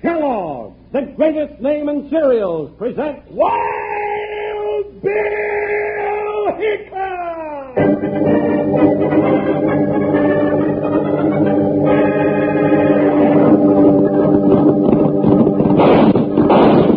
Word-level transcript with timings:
Kellogg, 0.00 0.74
the 0.92 1.02
greatest 1.16 1.60
name 1.60 1.88
in 1.88 2.08
cereals, 2.08 2.70
presents 2.78 3.26
Wild 3.30 5.02
Bill 5.02 6.56
Hickok! 6.56 7.74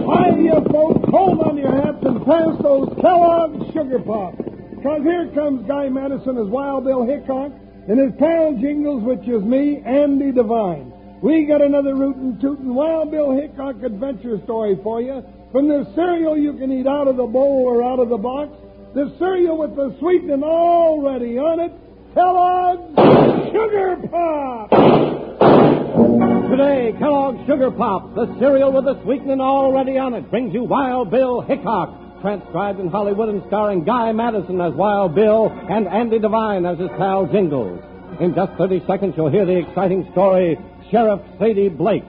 Hi, 0.06 0.30
you 0.38 0.64
folks, 0.72 1.10
hold 1.10 1.40
on 1.42 1.58
your 1.58 1.72
hats 1.72 2.06
and 2.06 2.24
pass 2.24 2.56
those 2.62 2.88
Kellogg 3.02 3.74
Sugar 3.74 3.98
Pops. 3.98 4.38
Because 4.76 5.02
here 5.02 5.28
comes 5.34 5.68
Guy 5.68 5.90
Madison 5.90 6.38
as 6.38 6.46
Wild 6.46 6.84
Bill 6.84 7.04
Hickok 7.08 7.52
and 7.88 8.00
his 8.00 8.12
pal 8.20 8.54
Jingles, 8.62 9.02
which 9.02 9.28
is 9.28 9.42
me, 9.42 9.82
Andy 9.84 10.32
Devine. 10.32 10.91
We 11.22 11.46
got 11.46 11.62
another 11.62 11.94
rootin' 11.94 12.40
tootin' 12.42 12.74
Wild 12.74 13.12
Bill 13.12 13.32
Hickok 13.32 13.84
adventure 13.84 14.42
story 14.44 14.76
for 14.82 15.02
you. 15.02 15.24
From 15.52 15.68
the 15.68 15.86
cereal 15.94 16.36
you 16.36 16.54
can 16.54 16.72
eat 16.72 16.88
out 16.88 17.08
of 17.08 17.16
the 17.16 17.28
bowl 17.28 17.64
or 17.68 17.84
out 17.84 18.00
of 18.00 18.10
the 18.10 18.18
box, 18.18 18.50
the 18.96 19.14
cereal 19.20 19.60
with 19.60 19.76
the 19.76 19.96
sweetening 20.00 20.44
already 20.44 21.38
on 21.38 21.60
it, 21.60 21.72
Kellogg's 22.16 22.96
Sugar 23.54 23.98
Pop! 24.10 24.70
Today, 26.50 26.96
Kellogg's 26.98 27.46
Sugar 27.46 27.70
Pop, 27.70 28.16
the 28.16 28.26
cereal 28.40 28.72
with 28.72 28.86
the 28.86 29.00
sweetening 29.04 29.42
already 29.42 30.00
on 30.00 30.16
it, 30.16 30.28
brings 30.32 30.56
you 30.56 30.64
Wild 30.64 31.12
Bill 31.12 31.42
Hickok, 31.42 32.22
transcribed 32.22 32.80
in 32.80 32.88
Hollywood 32.88 33.30
and 33.30 33.44
starring 33.46 33.84
Guy 33.84 34.12
Madison 34.12 34.60
as 34.60 34.74
Wild 34.74 35.14
Bill 35.14 35.52
and 35.70 35.88
Andy 35.88 36.18
Devine 36.18 36.66
as 36.66 36.80
his 36.80 36.90
pal 36.98 37.28
Jingles. 37.28 37.80
In 38.20 38.34
just 38.34 38.54
30 38.54 38.84
seconds, 38.88 39.14
you'll 39.16 39.30
hear 39.30 39.46
the 39.46 39.58
exciting 39.58 40.10
story, 40.12 40.58
Sheriff 40.92 41.22
Sadie 41.40 41.70
Blake. 41.70 42.04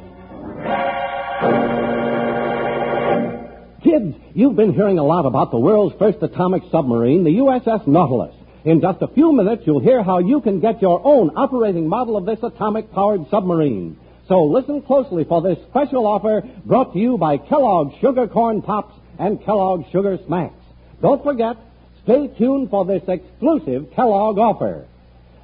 Kids, 3.85 4.17
you've 4.35 4.57
been 4.57 4.75
hearing 4.75 4.99
a 4.99 5.05
lot 5.05 5.25
about 5.25 5.53
the 5.53 5.59
world's 5.59 5.97
first 5.99 6.19
atomic 6.21 6.65
submarine, 6.73 7.23
the 7.23 7.39
USS 7.39 7.87
Nautilus. 7.87 8.35
In 8.65 8.81
just 8.81 9.01
a 9.01 9.09
few 9.09 9.33
minutes, 9.33 9.63
you'll 9.67 9.81
hear 9.81 10.03
how 10.03 10.19
you 10.19 10.41
can 10.41 10.61
get 10.61 10.83
your 10.83 11.01
own 11.05 11.31
operating 11.37 11.89
model 11.89 12.17
of 12.17 12.27
this 12.27 12.43
atomic 12.43 12.93
powered 12.93 13.29
submarine. 13.31 13.97
So 14.27 14.45
listen 14.45 14.83
closely 14.83 15.25
for 15.25 15.43
this 15.43 15.59
special 15.71 16.07
offer 16.07 16.43
brought 16.65 16.93
to 16.93 16.99
you 16.99 17.19
by 17.19 17.39
Kellogg's 17.39 17.95
Sugar 18.01 18.27
Corn 18.27 18.63
Pops 18.63 18.95
and 19.19 19.45
Kellogg's 19.45 19.91
Sugar 19.93 20.19
Smacks. 20.27 20.55
Don't 21.01 21.23
forget, 21.23 21.57
stay 22.05 22.29
tuned 22.39 22.71
for 22.71 22.85
this 22.85 23.03
exclusive 23.07 23.93
Kellogg 23.95 24.39
offer. 24.39 24.87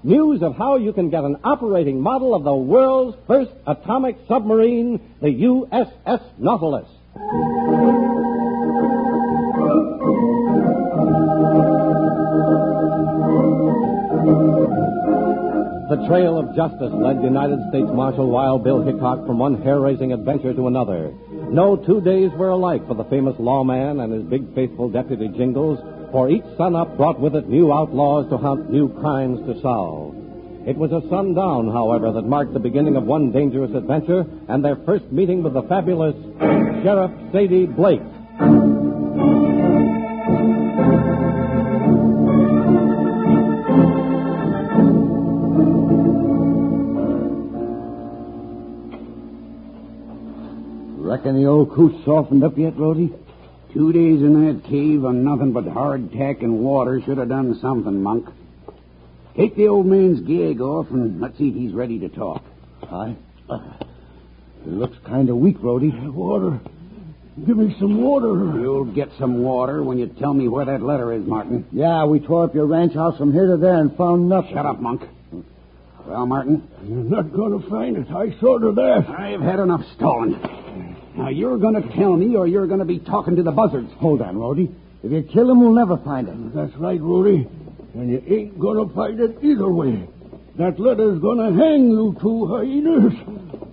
News 0.05 0.43
of 0.43 0.57
how 0.57 0.77
you 0.77 0.93
can 0.93 1.11
get 1.11 1.25
an 1.25 1.39
operating 1.43 2.01
model 2.01 2.35
of 2.35 2.45
the 2.45 2.55
world's 2.55 3.17
first 3.27 3.51
atomic 3.67 4.17
submarine, 4.29 5.01
the 5.21 5.29
USS 5.29 6.23
Nautilus. 6.39 6.89
The 15.89 16.07
trail 16.07 16.39
of 16.39 16.55
justice 16.55 16.93
led 16.93 17.23
United 17.23 17.59
States 17.71 17.89
Marshal 17.93 18.31
Wild 18.31 18.63
Bill 18.63 18.83
Hickok 18.83 19.27
from 19.27 19.39
one 19.39 19.63
hair-raising 19.63 20.13
adventure 20.13 20.55
to 20.55 20.69
another. 20.69 21.13
No 21.51 21.77
two 21.77 22.01
days 22.03 22.31
were 22.33 22.51
alike 22.51 22.87
for 22.87 22.95
the 22.95 23.05
famous 23.05 23.35
lawman 23.39 23.99
and 23.99 24.13
his 24.13 24.23
big 24.23 24.55
faithful 24.55 24.91
deputy 24.91 25.29
Jingles, 25.29 25.81
for 26.12 26.31
each 26.31 26.45
sun-up 26.56 26.97
brought 26.97 27.20
with 27.20 27.34
it 27.34 27.48
new 27.48 27.73
outlaws 27.73 28.28
to 28.31 28.37
hunt, 28.37 28.70
new 28.70 28.89
crimes 29.01 29.39
to 29.47 29.61
solve. 29.61 30.14
It 30.67 30.77
was 30.77 30.92
a 30.92 31.01
sundown, 31.09 31.70
however, 31.73 32.12
that 32.12 32.23
marked 32.23 32.53
the 32.53 32.61
beginning 32.61 32.97
of 32.97 33.05
one 33.05 33.33
dangerous 33.33 33.75
adventure 33.75 34.27
and 34.48 34.64
their 34.64 34.77
first 34.84 35.11
meeting 35.11 35.42
with 35.42 35.55
the 35.55 35.62
fabulous 35.62 36.14
Sheriff 36.83 37.11
Sadie 37.33 37.67
Blake. 37.67 38.03
Reckon 50.98 51.40
the 51.40 51.46
old 51.48 51.73
coot 51.73 51.95
softened 52.05 52.45
up 52.45 52.58
yet, 52.58 52.75
Rhodey? 52.75 53.27
Two 53.73 53.92
days 53.92 54.23
in 54.23 54.46
that 54.46 54.64
cave 54.64 55.05
on 55.05 55.24
nothing 55.24 55.52
but 55.52 55.64
hardtack 55.64 56.42
and 56.42 56.61
water 56.61 57.02
should 57.05 57.18
have 57.18 57.29
done 57.29 57.58
something, 57.61 58.02
Monk. 58.02 58.29
Take 59.36 59.56
the 59.56 59.68
old 59.68 59.86
man's 59.86 60.20
gag 60.20 60.61
off 60.61 60.90
and 60.90 61.20
let's 61.20 61.36
see 61.39 61.48
if 61.48 61.55
he's 61.55 61.73
ready 61.73 61.98
to 62.01 62.08
talk. 62.08 62.42
Aye. 62.90 63.17
Uh, 63.48 63.58
he 64.64 64.70
looks 64.70 64.96
kind 65.07 65.28
of 65.28 65.36
weak, 65.36 65.58
Rhodey. 65.58 65.92
Uh, 65.92 66.11
water. 66.11 66.61
Give 67.46 67.57
me 67.57 67.77
some 67.78 68.02
water. 68.02 68.34
You'll 68.61 68.84
get 68.84 69.11
some 69.18 69.42
water 69.42 69.83
when 69.83 69.98
you 69.98 70.07
tell 70.08 70.34
me 70.34 70.48
where 70.48 70.64
that 70.64 70.83
letter 70.83 71.12
is, 71.12 71.24
Martin. 71.24 71.67
Yeah, 71.70 72.05
we 72.05 72.18
tore 72.18 72.45
up 72.45 72.55
your 72.55 72.67
ranch 72.67 72.95
house 72.95 73.17
from 73.17 73.33
here 73.33 73.46
to 73.48 73.57
there 73.57 73.77
and 73.77 73.96
found 73.96 74.28
nothing. 74.28 74.55
Shut 74.55 74.67
up, 74.67 74.80
Monk. 74.80 75.02
Well, 76.05 76.27
Martin, 76.27 76.67
You're 76.84 77.05
not 77.05 77.33
going 77.33 77.61
to 77.61 77.68
find 77.70 77.96
it. 77.96 78.08
I 78.11 78.36
saw 78.40 78.58
to 78.58 78.73
that. 78.73 79.08
I've 79.08 79.40
had 79.40 79.61
enough 79.61 79.83
stalling. 79.95 80.40
Now, 81.18 81.30
you're 81.30 81.58
going 81.58 81.74
to 81.74 81.96
tell 81.96 82.17
me 82.17 82.36
or 82.36 82.46
you're 82.46 82.68
going 82.68 82.79
to 82.79 82.84
be 82.84 83.01
talking 83.01 83.34
to 83.34 83.42
the 83.42 83.51
buzzards. 83.51 83.90
Hold 83.95 84.23
on, 84.23 84.36
Rhodey. 84.36 84.73
If 85.02 85.11
you 85.11 85.23
kill 85.23 85.51
him, 85.51 85.61
we'll 85.61 85.74
never 85.74 85.96
find 85.96 86.29
him. 86.29 86.52
That's 86.55 86.73
right, 86.77 87.01
Rudy. 87.01 87.45
And 87.95 88.08
you 88.08 88.23
ain't 88.24 88.56
going 88.56 88.86
to 88.89 88.95
find 88.95 89.18
it 89.18 89.36
either 89.42 89.68
way. 89.68 90.08
That 90.58 90.78
letter's 90.78 91.20
going 91.20 91.39
to 91.39 91.61
hang 91.61 91.90
you 91.90 92.17
two 92.23 92.46
hyenas. 92.46 93.14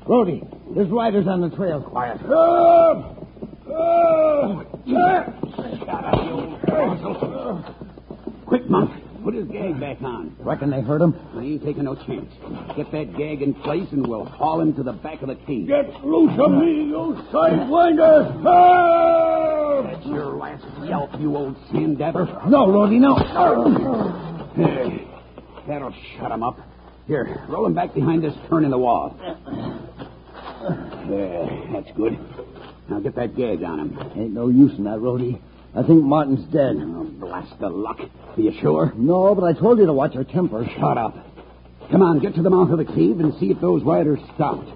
Rhodey, 0.07 0.41
this 0.73 0.88
riders 0.89 1.28
on 1.28 1.41
the 1.41 1.55
trail. 1.55 1.81
Quiet. 1.84 2.19
Ah! 2.25 3.13
Ah! 3.69 4.63
Quick, 8.47 8.67
Monk. 8.72 8.91
Put 9.23 9.34
his 9.45 9.51
gag 9.51 9.79
back 9.79 10.01
on. 10.01 10.35
Reckon 10.39 10.69
they 10.69 10.81
hurt 10.81 11.01
him? 11.01 11.16
I 11.35 11.41
ain't 11.41 11.63
taking 11.63 11.83
no 11.83 11.95
chance. 11.95 12.31
Get 12.75 12.91
that 12.91 13.17
gag 13.17 13.41
in 13.41 13.53
place 13.53 13.88
and 13.91 14.06
we'll 14.07 14.25
haul 14.25 14.61
him 14.61 14.73
to 14.75 14.83
the 14.83 14.94
back 14.94 15.22
of 15.22 15.28
the 15.28 15.35
cave. 15.35 15.67
Get 15.67 16.03
loose 16.03 16.31
of 16.39 16.51
me, 16.51 16.85
you 16.85 17.17
sidewinders! 17.31 18.44
Ah! 18.45 19.81
That's 19.84 20.05
your 20.05 20.35
last 20.38 20.66
yelp, 20.88 21.11
you 21.19 21.35
old 21.35 21.55
sandabber. 21.72 22.25
No, 22.47 22.67
Rhodey, 22.67 23.00
no. 23.00 23.16
That'll 25.67 25.94
shut 26.17 26.31
him 26.31 26.44
up. 26.44 26.59
Here, 27.07 27.45
roll 27.50 27.66
him 27.66 27.73
back 27.73 27.94
behind 27.94 28.23
this 28.23 28.34
turn 28.50 28.66
in 28.66 28.72
the 28.72 28.78
wall. 28.78 29.16
There, 31.09 31.69
that's 31.73 31.95
good. 31.95 32.17
Now 32.89 33.00
get 33.00 33.16
that 33.16 33.35
gag 33.35 33.63
on 33.63 33.79
him. 33.79 34.00
Ain't 34.16 34.34
no 34.34 34.47
use 34.47 34.72
in 34.78 34.85
that, 34.85 34.97
Rhodey. 34.97 35.39
I 35.75 35.84
think 35.84 36.03
Martin's 36.03 36.46
dead. 36.53 36.75
Oh, 36.80 37.03
blast 37.19 37.59
the 37.59 37.69
luck. 37.69 38.00
Are 38.00 38.41
you 38.41 38.53
sure? 38.62 38.94
No, 38.96 39.36
but 39.36 39.44
I 39.44 39.53
told 39.53 39.80
you 39.80 39.86
to 39.86 39.94
watch 39.94 40.13
your 40.13 40.24
temper. 40.24 40.66
Shut 40.80 40.97
up. 40.97 41.16
Come 41.91 42.02
on, 42.02 42.19
get 42.19 42.34
to 42.36 42.41
the 42.41 42.50
mouth 42.50 42.69
of 42.72 42.78
the 42.78 42.86
cave 42.86 43.19
and 43.19 43.34
see 43.40 43.52
if 43.52 43.59
those 43.59 43.84
riders 43.84 44.19
stopped. 44.35 44.69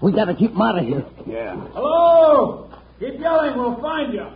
We 0.00 0.12
gotta 0.12 0.34
keep 0.34 0.50
him 0.52 0.60
out 0.60 0.78
of 0.78 0.84
here. 0.84 1.04
Yeah. 1.26 1.56
Hello! 1.72 2.70
Keep 3.00 3.20
yelling, 3.20 3.56
we'll 3.56 3.80
find 3.80 4.12
you. 4.12 4.26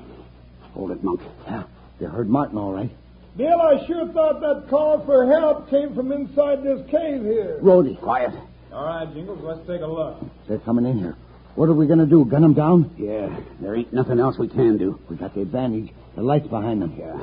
Hold 0.74 0.92
it, 0.92 1.04
Monk. 1.04 1.20
Yeah, 1.46 1.64
you 2.00 2.08
heard 2.08 2.28
Martin 2.28 2.58
all 2.58 2.72
right. 2.72 2.90
Bill, 3.36 3.60
I 3.60 3.86
sure 3.86 4.10
thought 4.12 4.40
that 4.40 4.68
call 4.70 5.04
for 5.04 5.26
help 5.26 5.68
came 5.68 5.94
from 5.94 6.10
inside 6.10 6.62
this 6.62 6.80
cave 6.90 7.22
here. 7.22 7.58
Rhodey, 7.62 8.00
Quiet. 8.00 8.32
All 8.72 8.84
right, 8.84 9.12
Jingles, 9.12 9.40
let's 9.42 9.60
take 9.68 9.82
a 9.82 9.86
look. 9.86 10.18
they're 10.48 10.58
coming 10.60 10.86
in 10.86 10.98
here. 10.98 11.16
What 11.56 11.70
are 11.70 11.74
we 11.74 11.86
gonna 11.86 12.06
do? 12.06 12.24
Gun 12.26 12.42
them 12.42 12.52
down? 12.52 12.94
Yeah, 12.98 13.34
there 13.60 13.74
ain't 13.74 13.92
nothing 13.92 14.20
else 14.20 14.36
we 14.38 14.46
can 14.46 14.76
do. 14.76 15.00
We 15.08 15.16
got 15.16 15.34
the 15.34 15.40
advantage. 15.40 15.90
The 16.14 16.22
light's 16.22 16.46
behind 16.46 16.82
them. 16.82 16.94
Yeah. 16.98 17.16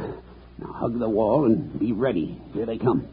Now 0.58 0.74
hug 0.74 0.98
the 0.98 1.08
wall 1.08 1.46
and 1.46 1.80
be 1.80 1.92
ready. 1.92 2.42
Here 2.54 2.66
they 2.66 2.80
come. 2.80 3.08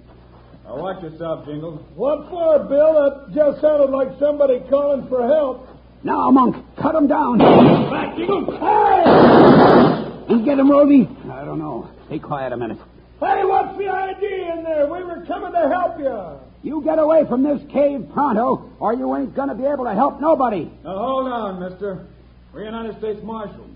Now 0.65 0.79
watch 0.79 1.03
yourself, 1.03 1.45
Jingles. 1.45 1.81
What 1.95 2.29
for, 2.31 2.61
Bill? 2.61 2.95
That 2.95 3.35
just 3.35 3.61
sounded 3.61 3.91
like 3.91 4.19
somebody 4.19 4.61
calling 4.71 5.09
for 5.09 5.27
help. 5.27 5.69
Now, 6.03 6.31
Monk, 6.31 6.57
cut 6.81 6.93
them 6.93 7.07
down. 7.07 7.37
Back, 7.37 8.17
Jingles! 8.17 8.49
Hey! 8.59 10.33
You 10.33 10.43
get 10.45 10.59
him, 10.59 10.69
Rhodey? 10.69 11.31
I 11.31 11.45
don't 11.45 11.59
know. 11.59 11.91
Stay 12.07 12.19
quiet 12.19 12.55
a 12.55 12.57
minute. 12.57 12.79
Hey, 13.21 13.45
what's 13.45 13.77
the 13.77 13.89
idea 13.89 14.55
in 14.55 14.65
there? 14.65 14.87
We 14.87 15.05
were 15.05 15.23
coming 15.27 15.53
to 15.53 15.69
help 15.69 15.99
you. 15.99 16.50
You 16.63 16.83
get 16.83 16.99
away 16.99 17.25
from 17.27 17.43
this 17.43 17.61
cave 17.73 18.07
pronto, 18.13 18.71
or 18.79 18.93
you 18.95 19.17
ain't 19.17 19.35
going 19.35 19.49
to 19.49 19.55
be 19.55 19.65
able 19.65 19.85
to 19.85 19.95
help 19.95 20.21
nobody. 20.21 20.71
Now, 20.85 20.99
hold 20.99 21.29
on, 21.29 21.71
mister. 21.71 22.07
We're 22.53 22.65
United 22.65 22.99
States 22.99 23.21
Marshals. 23.23 23.71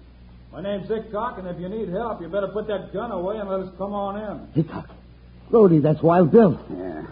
My 0.53 0.63
name's 0.63 0.89
Hickok, 0.89 1.39
and 1.39 1.49
if 1.49 1.59
you 1.59 1.69
need 1.69 1.89
help, 1.89 2.21
you 2.21 2.29
better 2.29 2.49
put 2.49 2.67
that 2.69 2.93
gun 2.93 3.11
away 3.11 3.39
and 3.39 3.49
let 3.49 3.61
us 3.61 3.73
come 3.79 3.93
on 3.93 4.21
in. 4.21 4.63
Hickok. 4.63 4.89
Rhodey, 5.51 5.83
that's 5.83 6.03
Wild 6.03 6.31
Bill. 6.31 6.61
Yeah. 6.77 7.07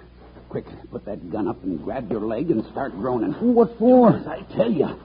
Quick, 0.49 0.67
put 0.91 1.05
that 1.07 1.31
gun 1.33 1.49
up 1.49 1.63
and 1.63 1.83
grab 1.83 2.11
your 2.11 2.21
leg 2.21 2.51
and 2.51 2.65
start 2.71 2.93
groaning. 2.93 3.33
What 3.55 3.79
for? 3.79 4.11
I 4.11 4.43
tell 4.55 4.71
you. 4.71 5.01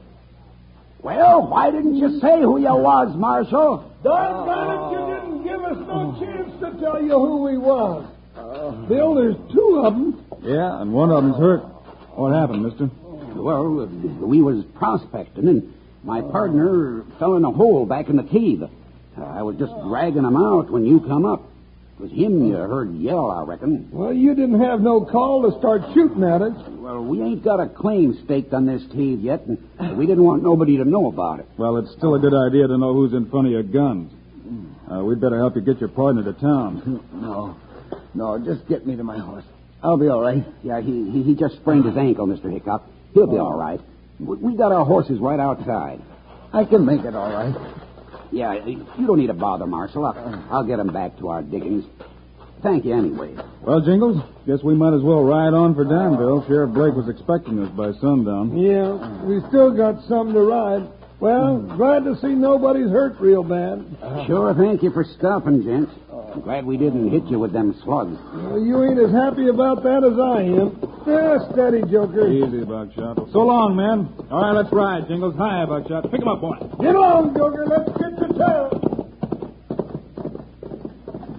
Well, 1.02 1.48
why 1.48 1.72
didn't 1.72 1.96
you 1.96 2.19
say 2.19 2.42
who 2.42 2.60
you 2.60 2.75
was, 2.75 3.16
Marshal? 3.16 3.90
Doggone 4.04 4.72
it, 4.72 4.92
you 4.92 5.16
didn't 5.16 5.44
give 5.44 5.64
us 5.64 5.88
no 5.88 6.16
oh. 6.16 6.19
chance 6.19 6.52
to 6.60 6.81
tell 6.81 7.02
you 7.02 7.14
who 7.14 7.44
we 7.44 7.58
was. 7.58 8.06
Oh. 8.36 8.72
Bill, 8.88 9.16
there's 9.16 9.36
two 9.54 9.81
of 9.86 9.94
them. 9.94 10.26
Yeah, 10.47 10.81
and 10.81 10.94
one 10.94 11.11
of 11.11 11.23
them's 11.23 11.35
hurt. 11.38 11.59
What 12.15 12.33
happened, 12.33 12.63
mister? 12.63 12.89
Well, 13.35 13.85
we 14.25 14.41
was 14.41 14.63
prospecting, 14.75 15.47
and 15.47 15.73
my 16.03 16.21
partner 16.21 17.03
fell 17.19 17.35
in 17.35 17.44
a 17.44 17.51
hole 17.51 17.85
back 17.85 18.07
in 18.07 18.15
the 18.15 18.23
cave. 18.23 18.63
I 19.21 19.41
was 19.44 19.57
just 19.57 19.73
dragging 19.88 20.23
him 20.23 20.38
out 20.38 20.71
when 20.71 20.85
you 20.85 21.01
come 21.01 21.25
up. 21.25 21.44
It 21.99 22.01
was 22.03 22.11
him 22.11 22.47
you 22.47 22.55
heard 22.55 22.95
yell, 22.95 23.29
I 23.31 23.41
reckon. 23.44 23.89
Well, 23.91 24.13
you 24.13 24.35
didn't 24.35 24.61
have 24.61 24.79
no 24.79 25.03
call 25.03 25.49
to 25.51 25.57
start 25.59 25.81
shooting 25.94 26.23
at 26.23 26.41
us. 26.41 26.55
Well, 26.69 27.03
we 27.03 27.21
ain't 27.21 27.44
got 27.44 27.59
a 27.59 27.67
claim 27.67 28.17
staked 28.23 28.53
on 28.53 28.65
this 28.67 28.83
cave 28.94 29.19
yet, 29.19 29.45
and 29.47 29.97
we 29.97 30.05
didn't 30.05 30.23
want 30.23 30.44
nobody 30.44 30.77
to 30.77 30.85
know 30.85 31.07
about 31.07 31.39
it. 31.39 31.47
Well, 31.57 31.77
it's 31.77 31.91
still 31.97 32.15
a 32.15 32.19
good 32.19 32.33
idea 32.35 32.67
to 32.67 32.77
know 32.77 32.94
who's 32.94 33.13
in 33.13 33.29
front 33.29 33.47
of 33.47 33.51
your 33.51 33.63
guns. 33.63 34.11
Uh, 34.89 35.03
we'd 35.03 35.19
better 35.19 35.38
help 35.38 35.55
you 35.55 35.61
get 35.61 35.79
your 35.81 35.89
partner 35.89 36.23
to 36.23 36.33
town. 36.33 37.03
No. 37.13 37.57
No, 38.13 38.38
just 38.39 38.67
get 38.67 38.85
me 38.85 38.95
to 38.95 39.03
my 39.03 39.17
horse. 39.17 39.44
I'll 39.83 39.97
be 39.97 40.07
all 40.07 40.21
right. 40.21 40.44
Yeah, 40.63 40.81
he, 40.81 41.12
he, 41.12 41.24
he 41.24 41.35
just 41.35 41.56
sprained 41.57 41.85
his 41.85 41.97
ankle, 41.97 42.27
Mr. 42.27 42.51
Hickok. 42.51 42.83
He'll 43.13 43.27
be 43.27 43.38
oh. 43.38 43.45
all 43.45 43.57
right. 43.57 43.79
We, 44.19 44.38
we 44.38 44.57
got 44.57 44.71
our 44.71 44.85
horses 44.85 45.19
right 45.19 45.39
outside. 45.39 46.01
I 46.53 46.65
can 46.65 46.85
make 46.85 47.01
it 47.01 47.15
all 47.15 47.31
right. 47.31 47.56
Yeah, 48.31 48.65
you 48.65 49.07
don't 49.07 49.19
need 49.19 49.27
to 49.27 49.33
bother, 49.33 49.68
Marshal. 49.68 50.06
I'll, 50.06 50.47
I'll 50.51 50.63
get 50.63 50.79
him 50.79 50.91
back 50.91 51.18
to 51.19 51.29
our 51.29 51.41
diggings. 51.41 51.85
Thank 52.63 52.85
you 52.85 52.95
anyway. 52.95 53.35
Well, 53.62 53.81
Jingles, 53.81 54.21
guess 54.47 54.63
we 54.63 54.74
might 54.74 54.94
as 54.94 55.01
well 55.01 55.24
ride 55.24 55.53
on 55.53 55.75
for 55.75 55.83
Danville. 55.83 56.44
Sheriff 56.47 56.73
Blake 56.73 56.95
was 56.95 57.07
expecting 57.07 57.59
us 57.63 57.71
by 57.71 57.91
sundown. 58.01 58.57
Yeah, 58.57 59.23
we 59.23 59.39
still 59.50 59.71
got 59.71 60.03
some 60.07 60.33
to 60.33 60.41
ride. 60.41 60.89
Well, 61.19 61.58
hmm. 61.58 61.75
glad 61.78 62.04
to 62.06 62.16
see 62.22 62.36
nobody's 62.36 62.90
hurt 62.90 63.19
real 63.19 63.44
bad. 63.44 63.86
Uh-huh. 64.02 64.28
Sure, 64.28 64.54
thank 64.54 64.84
you 64.84 64.92
for 64.92 65.04
stopping, 65.04 65.64
gents. 65.64 65.92
I'm 66.38 66.42
glad 66.42 66.66
we 66.66 66.78
didn't 66.78 67.10
hit 67.10 67.25
you 67.25 67.40
with 67.40 67.52
them 67.52 67.74
slugs. 67.84 68.16
Well, 68.34 68.60
you 68.60 68.84
ain't 68.84 69.00
as 69.00 69.12
happy 69.12 69.48
about 69.48 69.81
that 69.81 70.04
as 70.04 70.19
I 70.19 70.44
am. 70.44 70.78
Yeah, 71.08 71.40
steady, 71.52 71.81
Joker. 71.92 72.28
Easy, 72.28 72.64
Buckshot. 72.64 73.31
So 73.31 73.40
long, 73.40 73.75
man. 73.75 74.14
All 74.30 74.42
right, 74.42 74.52
let's 74.52 74.72
ride, 74.72 75.08
Jingles. 75.08 75.34
Hi, 75.38 75.66
Buckshot. 75.66 76.12
Pick 76.12 76.22
him 76.22 76.28
up, 76.28 76.42
boy. 76.42 76.58
Get 76.80 76.94
along, 76.94 77.36
Joker. 77.36 77.66
Let's 77.66 77.90
get 77.98 78.18
to 78.19 78.28
town. 78.38 78.84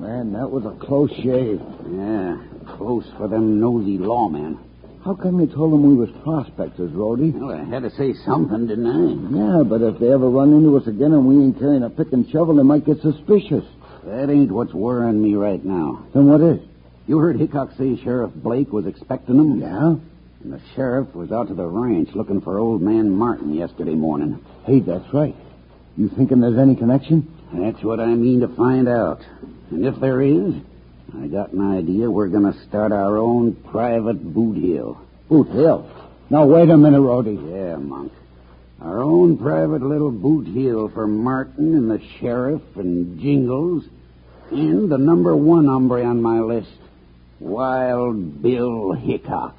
Man, 0.01 0.33
that 0.33 0.51
was 0.51 0.65
a 0.65 0.75
close 0.85 1.13
shave. 1.23 1.61
Yeah, 1.93 2.43
close 2.77 3.05
for 3.19 3.29
them 3.29 3.61
nosy 3.61 3.99
lawmen. 3.99 4.59
How 5.05 5.15
come 5.15 5.41
you 5.41 5.47
told 5.47 5.73
them 5.73 5.89
we 5.89 5.95
was 5.95 6.11
prospectors, 6.23 6.91
Rhodey? 6.91 7.33
Well, 7.33 7.53
I 7.53 7.65
had 7.65 7.83
to 7.83 7.91
say 7.91 8.15
something, 8.27 8.67
didn't 8.67 8.87
I? 8.87 9.59
Yeah, 9.59 9.63
but 9.63 9.81
if 9.81 9.99
they 10.01 10.13
ever 10.13 10.29
run 10.29 10.53
into 10.53 10.77
us 10.77 10.87
again 10.87 11.13
and 11.13 11.27
we 11.27 11.37
ain't 11.37 11.59
carrying 11.59 11.85
a 11.85 11.91
pick 11.91 12.13
and 12.13 12.29
shovel, 12.31 12.57
they 12.57 12.63
might 12.63 12.85
get 12.85 13.01
suspicious. 13.01 13.65
That 14.05 14.29
ain't 14.31 14.51
what's 14.51 14.75
worrying 14.75 15.23
me 15.23 15.35
right 15.35 15.65
now. 15.65 16.07
Then 16.15 16.27
what 16.27 16.41
is? 16.41 16.61
You 17.07 17.19
heard 17.19 17.39
Hickok 17.39 17.71
say 17.79 17.97
Sheriff 18.03 18.33
Blake 18.35 18.73
was 18.73 18.87
expecting 18.87 19.37
them? 19.37 19.61
Yeah? 19.61 19.97
And 20.43 20.53
the 20.53 20.61
sheriff 20.75 21.15
was 21.15 21.33
out 21.33 21.49
to 21.49 21.55
the 21.55 21.67
ranch 21.67 22.11
looking 22.15 22.41
for 22.41 22.59
old 22.59 22.83
man 22.83 23.11
Martin 23.11 23.55
yesterday 23.55 23.95
morning. 23.95 24.45
Hey, 24.67 24.81
that's 24.81 25.13
right. 25.15 25.35
You 25.97 26.09
thinking 26.11 26.41
there's 26.41 26.59
any 26.59 26.77
connection? 26.77 27.33
That's 27.53 27.83
what 27.83 27.99
I 27.99 28.07
mean 28.07 28.41
to 28.41 28.49
find 28.49 28.89
out. 28.89 29.21
And 29.71 29.85
if 29.87 29.99
there 30.01 30.21
is, 30.23 30.55
I 31.17 31.27
got 31.27 31.53
an 31.53 31.63
idea 31.77 32.11
we're 32.11 32.29
going 32.29 32.53
to 32.53 32.59
start 32.69 32.93
our 32.93 33.17
own 33.17 33.55
private 33.55 34.23
boot 34.35 34.59
hill. 34.59 35.01
Boot 35.29 35.49
Hill. 35.49 35.91
Now, 36.31 36.47
wait 36.47 36.69
a 36.69 36.77
minute, 36.77 37.01
Rhodey. 37.01 37.37
Yeah, 37.51 37.77
Monk. 37.77 38.13
Our 38.81 39.03
own 39.03 39.39
private 39.39 39.83
little 39.83 40.11
boot 40.11 40.47
hill 40.47 40.89
for 40.89 41.07
Martin 41.07 41.75
and 41.75 41.91
the 41.91 42.01
sheriff 42.21 42.63
and 42.77 43.21
Jingles 43.21 43.85
and 44.51 44.91
the 44.91 44.99
number 44.99 45.35
one 45.35 45.67
hombre 45.67 46.05
on 46.05 46.23
my 46.23 46.41
list, 46.41 46.71
Wild 47.41 48.43
Bill 48.43 48.93
Hickok. 48.93 49.57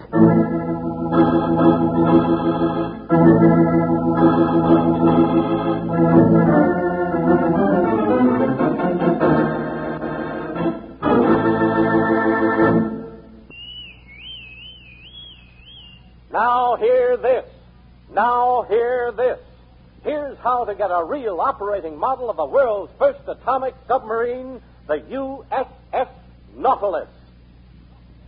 Get 20.80 20.92
a 20.92 21.04
real 21.04 21.42
operating 21.42 21.98
model 21.98 22.30
of 22.30 22.38
the 22.38 22.46
world's 22.46 22.90
first 22.98 23.20
atomic 23.28 23.76
submarine, 23.86 24.62
the 24.88 25.00
USS 25.12 26.08
Nautilus. 26.56 27.10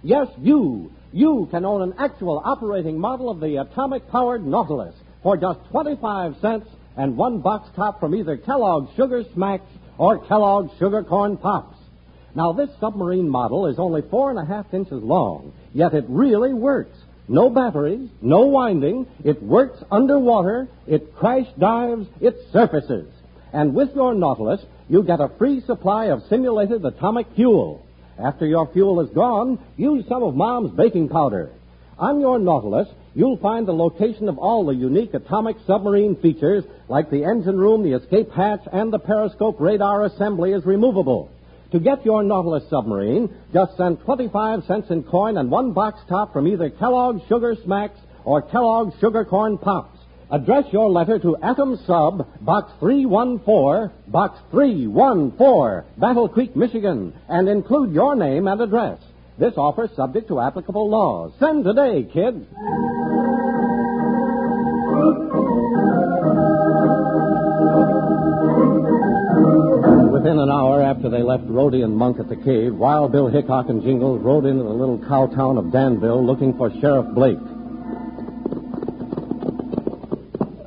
Yes, 0.04 0.28
you. 0.38 0.92
You 1.14 1.48
can 1.50 1.64
own 1.64 1.82
an 1.82 1.94
actual 1.98 2.42
operating 2.44 3.00
model 3.00 3.30
of 3.30 3.40
the 3.40 3.62
atomic 3.62 4.10
powered 4.10 4.46
Nautilus 4.46 4.94
for 5.24 5.38
just 5.38 5.60
25 5.72 6.36
cents 6.42 6.68
and 6.98 7.16
one 7.16 7.40
box 7.40 7.70
top 7.74 8.02
from 8.02 8.14
either 8.16 8.36
Kellogg's 8.36 8.94
Sugar 8.98 9.24
Smacks 9.34 9.72
or 9.98 10.20
Kellogg's 10.20 10.78
Sugar 10.78 11.04
Corn 11.04 11.38
Pops. 11.38 11.78
Now, 12.36 12.52
this 12.52 12.70
submarine 12.82 13.30
model 13.30 13.68
is 13.68 13.80
only 13.80 14.02
four 14.02 14.30
and 14.30 14.38
a 14.40 14.46
half 14.46 14.74
inches 14.74 15.02
long, 15.02 15.54
yet 15.74 15.94
it 15.94 16.04
really 16.10 16.54
works. 16.54 16.98
No 17.28 17.50
batteries, 17.50 18.10
no 18.22 18.42
winding. 18.48 19.08
It 19.24 19.42
works 19.42 19.82
underwater. 19.92 20.68
It 20.88 21.16
crash 21.16 21.48
dives. 21.58 22.08
It 22.20 22.36
surfaces. 22.52 23.08
And 23.54 23.74
with 23.74 23.96
your 23.96 24.14
Nautilus, 24.14 24.62
you 24.90 25.04
get 25.04 25.20
a 25.20 25.32
free 25.38 25.62
supply 25.62 26.06
of 26.06 26.24
simulated 26.30 26.84
atomic 26.86 27.28
fuel. 27.36 27.86
After 28.18 28.46
your 28.46 28.68
fuel 28.72 29.02
is 29.02 29.10
gone, 29.12 29.60
use 29.78 30.06
some 30.08 30.24
of 30.24 30.36
Mom's 30.36 30.72
baking 30.72 31.10
powder. 31.10 31.50
On 31.98 32.20
your 32.20 32.40
Nautilus, 32.40 32.88
you'll 33.14 33.38
find 33.38 33.68
the 33.68 33.74
location 33.74 34.28
of 34.28 34.38
all 34.38 34.66
the 34.66 34.74
unique 34.74 35.14
atomic 35.14 35.58
submarine 35.68 36.16
features, 36.16 36.64
like 36.88 37.10
the 37.10 37.24
engine 37.24 37.58
room, 37.58 37.84
the 37.84 37.98
escape 37.98 38.32
hatch, 38.32 38.62
and 38.72 38.92
the 38.92 39.00
periscope 39.00 39.60
radar 39.60 40.06
assembly 40.06 40.52
is 40.52 40.66
removable. 40.66 41.30
To 41.72 41.80
get 41.80 42.06
your 42.06 42.22
Nautilus 42.22 42.70
submarine, 42.70 43.34
just 43.54 43.78
send 43.78 44.02
25 44.02 44.66
cents 44.66 44.90
in 44.90 45.04
coin 45.04 45.38
and 45.38 45.50
one 45.50 45.72
box 45.72 46.02
top 46.10 46.34
from 46.34 46.48
either 46.48 46.70
Kellogg's 46.70 47.22
Sugar 47.30 47.56
Smacks 47.64 48.00
or 48.26 48.42
Kellogg's 48.42 49.00
Sugar 49.00 49.24
Corn 49.24 49.58
Pops. 49.58 49.98
Address 50.30 50.66
your 50.72 50.90
letter 50.90 51.18
to 51.20 51.38
Atom 51.38 51.78
Sub, 51.86 52.28
Box 52.42 52.72
314, 52.80 53.92
Box 54.08 54.40
314, 54.52 55.84
Battle 55.98 56.28
Creek, 56.30 56.56
Michigan, 56.56 57.14
and 57.30 57.48
include 57.48 57.94
your 57.94 58.16
name 58.16 58.48
and 58.48 58.60
address. 58.62 59.00
This 59.38 59.54
offer 59.58 59.90
subject 59.96 60.28
to 60.28 60.40
applicable 60.40 60.90
laws. 60.90 61.34
Send 61.40 61.64
today, 61.64 62.04
kids. 62.04 62.46
After 70.92 71.10
they 71.10 71.24
left 71.24 71.48
Rhodey 71.48 71.86
and 71.86 71.96
Monk 71.96 72.20
at 72.20 72.28
the 72.28 72.36
cave, 72.36 72.76
Wild 72.76 73.14
Bill 73.14 73.28
Hickok 73.28 73.70
and 73.70 73.82
Jingles 73.82 74.22
rode 74.22 74.44
into 74.44 74.64
the 74.64 74.76
little 74.76 75.00
cow 75.08 75.26
town 75.28 75.58
of 75.58 75.72
Danville 75.72 76.20
looking 76.26 76.52
for 76.58 76.70
Sheriff 76.82 77.08
Blake. 77.16 77.40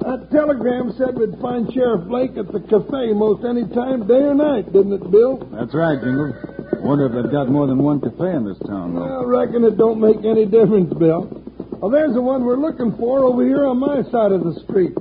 That 0.01 0.29
telegram 0.33 0.95
said 0.97 1.19
we'd 1.19 1.39
find 1.43 1.71
Sheriff 1.75 2.09
Blake 2.09 2.39
at 2.39 2.49
the 2.49 2.61
cafe 2.61 3.13
most 3.13 3.45
any 3.45 3.69
time, 3.69 4.07
day 4.07 4.25
or 4.25 4.33
night, 4.33 4.73
didn't 4.73 4.95
it, 4.95 5.11
Bill? 5.11 5.37
That's 5.53 5.75
right, 5.75 6.01
Jingles. 6.01 6.33
Wonder 6.81 7.05
if 7.07 7.13
they've 7.13 7.33
got 7.33 7.51
more 7.51 7.67
than 7.67 7.85
one 7.85 8.01
cafe 8.01 8.33
in 8.33 8.49
this 8.49 8.59
town, 8.67 8.95
though. 8.95 9.05
I 9.05 9.25
reckon 9.25 9.63
it 9.65 9.77
don't 9.77 10.01
make 10.01 10.25
any 10.25 10.47
difference, 10.47 10.89
Bill. 10.95 11.29
Well, 11.85 11.91
there's 11.91 12.15
the 12.15 12.23
one 12.23 12.47
we're 12.47 12.57
looking 12.57 12.97
for 12.97 13.25
over 13.25 13.45
here 13.45 13.67
on 13.67 13.77
my 13.77 14.01
side 14.09 14.33
of 14.33 14.41
the 14.41 14.57
street. 14.65 14.97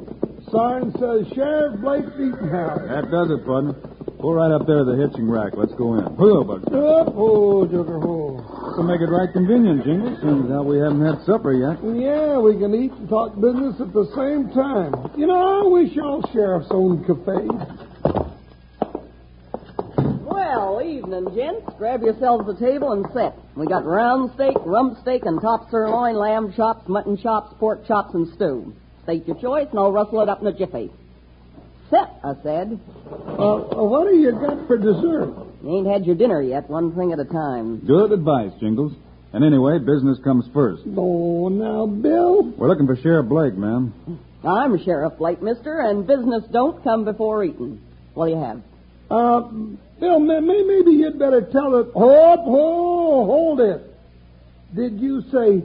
Sign 0.52 0.92
says 1.00 1.32
Sheriff 1.34 1.80
Blake's 1.80 2.12
Eating 2.16 2.52
House. 2.52 2.84
That 2.92 3.10
does 3.10 3.32
it, 3.32 3.48
bud. 3.48 3.93
Go 4.24 4.32
right 4.32 4.56
up 4.56 4.66
there 4.66 4.78
to 4.78 4.86
the 4.86 4.96
hitching 4.96 5.30
rack. 5.30 5.52
Let's 5.58 5.74
go 5.74 6.00
in. 6.00 6.06
Hello, 6.16 6.46
Buck. 6.46 6.64
Up, 6.72 7.12
oh, 7.12 7.68
Joker, 7.68 8.00
oh. 8.00 8.40
To 8.78 8.82
make 8.82 9.02
it 9.02 9.12
right 9.12 9.28
convenient, 9.34 9.84
Jingles. 9.84 10.16
Seems 10.22 10.48
how 10.48 10.62
uh, 10.62 10.64
we 10.64 10.80
haven't 10.80 11.04
had 11.04 11.20
supper 11.26 11.52
yet. 11.52 11.76
Yeah, 11.84 12.40
we 12.40 12.56
can 12.56 12.72
eat 12.74 12.94
and 12.96 13.10
talk 13.10 13.36
business 13.36 13.76
at 13.84 13.92
the 13.92 14.08
same 14.16 14.48
time. 14.56 15.12
You 15.20 15.28
know, 15.28 15.36
I 15.36 15.68
wish 15.68 15.92
all 16.00 16.24
sheriffs 16.32 16.72
owned 16.72 17.04
cafes. 17.04 17.52
Well, 20.24 20.80
evening, 20.80 21.28
gents. 21.36 21.68
Grab 21.78 22.02
yourselves 22.02 22.48
a 22.48 22.56
table 22.56 22.94
and 22.94 23.04
sit. 23.12 23.36
We 23.58 23.68
got 23.68 23.84
round 23.84 24.32
steak, 24.36 24.56
rump 24.64 25.00
steak, 25.02 25.26
and 25.26 25.42
top 25.42 25.70
sirloin, 25.70 26.16
lamb 26.16 26.54
chops, 26.56 26.88
mutton 26.88 27.18
chops, 27.18 27.54
pork 27.60 27.86
chops, 27.86 28.16
and 28.16 28.34
stew. 28.36 28.74
State 29.04 29.28
your 29.28 29.36
choice, 29.42 29.68
and 29.70 29.80
I'll 29.80 29.92
rustle 29.92 30.22
it 30.22 30.30
up 30.30 30.40
in 30.40 30.48
a 30.48 30.54
jiffy. 30.54 30.92
Sit, 31.90 32.00
I 32.24 32.34
said. 32.44 32.80
Uh, 33.08 33.56
uh, 33.56 33.84
what 33.84 34.10
do 34.10 34.16
you 34.16 34.32
got 34.32 34.68
for 34.68 34.78
dessert? 34.78 35.34
You 35.64 35.78
ain't 35.78 35.88
had 35.88 36.06
your 36.06 36.16
dinner 36.16 36.42
yet, 36.42 36.70
one 36.70 36.96
thing 36.96 37.12
at 37.14 37.20
a 37.20 37.26
time. 37.26 37.80
Good 37.86 38.12
advice, 38.12 38.52
Jingles. 38.60 38.94
And 39.32 39.44
anyway, 39.44 39.80
business 39.80 40.18
comes 40.24 40.46
first. 40.54 40.84
Oh, 40.96 41.50
now, 41.50 41.86
Bill. 41.88 42.44
We're 42.58 42.68
looking 42.70 42.86
for 42.88 42.96
Sheriff 42.96 43.28
Blake, 43.28 43.56
ma'am. 43.56 43.94
I'm 44.44 44.84
Sheriff 44.84 45.18
Blake, 45.18 45.42
mister, 45.42 45.80
and 45.80 46.06
business 46.06 46.44
don't 46.52 46.84
come 46.84 47.06
before 47.06 47.44
eating. 47.44 47.82
What 48.14 48.28
do 48.28 48.34
you 48.34 48.40
have? 48.40 48.62
Uh, 49.10 49.42
Bill, 50.00 50.20
may, 50.20 50.40
may- 50.40 50.64
maybe 50.64 50.92
you'd 50.92 51.18
better 51.18 51.42
tell 51.42 51.78
it. 51.78 51.88
Hold, 51.94 52.40
hold, 52.40 53.28
hold 53.28 53.60
it. 53.62 53.82
Did 54.76 55.00
you 55.00 55.22
say 55.32 55.64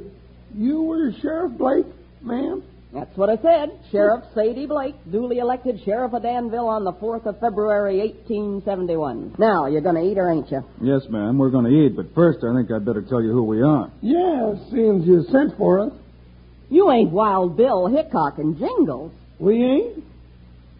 you 0.54 0.82
were 0.82 1.12
Sheriff 1.20 1.52
Blake? 1.58 1.86
Ma'am? 2.22 2.62
That's 2.92 3.14
what 3.16 3.28
I 3.28 3.36
said. 3.36 3.78
Sheriff 3.90 4.24
Sadie 4.34 4.66
Blake, 4.66 4.94
duly 5.10 5.38
elected 5.38 5.80
Sheriff 5.84 6.14
of 6.14 6.22
Danville 6.22 6.68
on 6.68 6.84
the 6.84 6.92
4th 6.92 7.26
of 7.26 7.38
February, 7.38 7.98
1871. 7.98 9.36
Now, 9.38 9.66
you're 9.66 9.82
going 9.82 9.96
to 9.96 10.10
eat 10.10 10.16
or 10.16 10.30
ain't 10.30 10.50
you? 10.50 10.64
Yes, 10.80 11.02
ma'am. 11.10 11.36
We're 11.36 11.50
going 11.50 11.66
to 11.66 11.70
eat, 11.70 11.96
but 11.96 12.14
first 12.14 12.38
I 12.42 12.54
think 12.56 12.70
I'd 12.70 12.86
better 12.86 13.02
tell 13.02 13.22
you 13.22 13.32
who 13.32 13.42
we 13.44 13.62
are. 13.62 13.90
Yeah, 14.00 14.54
seems 14.70 15.06
you 15.06 15.24
sent 15.30 15.58
for 15.58 15.80
us. 15.80 15.92
You 16.70 16.90
ain't 16.90 17.10
Wild 17.10 17.56
Bill 17.56 17.86
Hickok 17.88 18.38
and 18.38 18.58
Jingles. 18.58 19.12
We 19.38 19.62
ain't? 19.62 20.04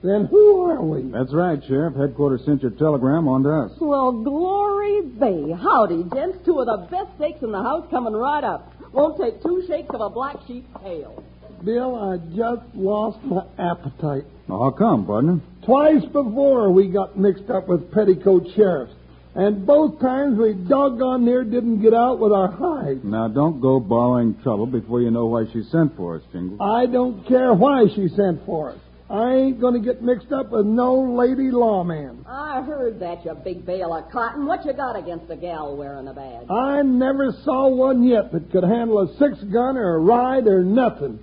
Then 0.02 0.26
who 0.30 0.62
are 0.70 0.80
we? 0.80 1.10
That's 1.10 1.34
right, 1.34 1.58
Sheriff. 1.66 1.94
Headquarters 1.96 2.42
sent 2.46 2.62
your 2.62 2.70
telegram 2.70 3.26
on 3.26 3.42
to 3.42 3.50
us. 3.50 3.72
Well, 3.80 4.12
glory 4.12 5.02
be. 5.02 5.52
Howdy, 5.52 6.04
gents. 6.14 6.38
Two 6.44 6.60
of 6.60 6.66
the 6.66 6.86
best 6.90 7.16
steaks 7.16 7.42
in 7.42 7.50
the 7.52 7.62
house 7.62 7.86
coming 7.90 8.12
right 8.14 8.44
up. 8.44 8.72
Won't 8.92 9.20
take 9.20 9.42
two 9.42 9.64
shakes 9.66 9.90
of 9.92 10.00
a 10.00 10.08
black 10.08 10.36
sheep's 10.46 10.68
tail. 10.82 11.22
Bill, 11.64 11.96
I 11.96 12.16
just 12.36 12.74
lost 12.74 13.18
my 13.24 13.42
appetite. 13.58 14.24
Now, 14.48 14.58
how 14.58 14.70
come, 14.70 15.06
partner? 15.06 15.40
Twice 15.64 16.04
before 16.04 16.70
we 16.70 16.88
got 16.88 17.18
mixed 17.18 17.50
up 17.50 17.68
with 17.68 17.92
petticoat 17.92 18.46
sheriffs. 18.54 18.94
And 19.34 19.66
both 19.66 20.00
times 20.00 20.38
we 20.38 20.54
doggone 20.54 21.24
near 21.24 21.44
didn't 21.44 21.80
get 21.80 21.94
out 21.94 22.18
with 22.18 22.32
our 22.32 22.50
hides. 22.50 23.04
Now, 23.04 23.28
don't 23.28 23.60
go 23.60 23.78
borrowing 23.78 24.34
trouble 24.42 24.66
before 24.66 25.00
you 25.00 25.10
know 25.10 25.26
why 25.26 25.44
she 25.52 25.62
sent 25.70 25.96
for 25.96 26.16
us, 26.16 26.22
Jingles. 26.32 26.60
I 26.60 26.86
don't 26.86 27.26
care 27.28 27.52
why 27.54 27.84
she 27.94 28.08
sent 28.08 28.44
for 28.46 28.70
us. 28.70 28.78
I 29.10 29.34
ain't 29.34 29.60
going 29.60 29.74
to 29.74 29.80
get 29.80 30.02
mixed 30.02 30.32
up 30.32 30.50
with 30.50 30.66
no 30.66 31.00
lady 31.00 31.50
lawman. 31.50 32.26
I 32.28 32.60
heard 32.62 33.00
that, 33.00 33.24
you 33.24 33.32
big 33.42 33.64
bale 33.64 33.94
of 33.94 34.10
cotton. 34.10 34.44
What 34.44 34.66
you 34.66 34.74
got 34.74 34.96
against 34.96 35.30
a 35.30 35.36
gal 35.36 35.76
wearing 35.76 36.08
a 36.08 36.12
badge? 36.12 36.50
I 36.50 36.82
never 36.82 37.32
saw 37.44 37.68
one 37.68 38.02
yet 38.02 38.32
that 38.32 38.50
could 38.50 38.64
handle 38.64 39.00
a 39.00 39.16
six 39.18 39.38
gun 39.44 39.78
or 39.78 39.94
a 39.94 39.98
ride 39.98 40.46
or 40.46 40.62
nothing. 40.62 41.20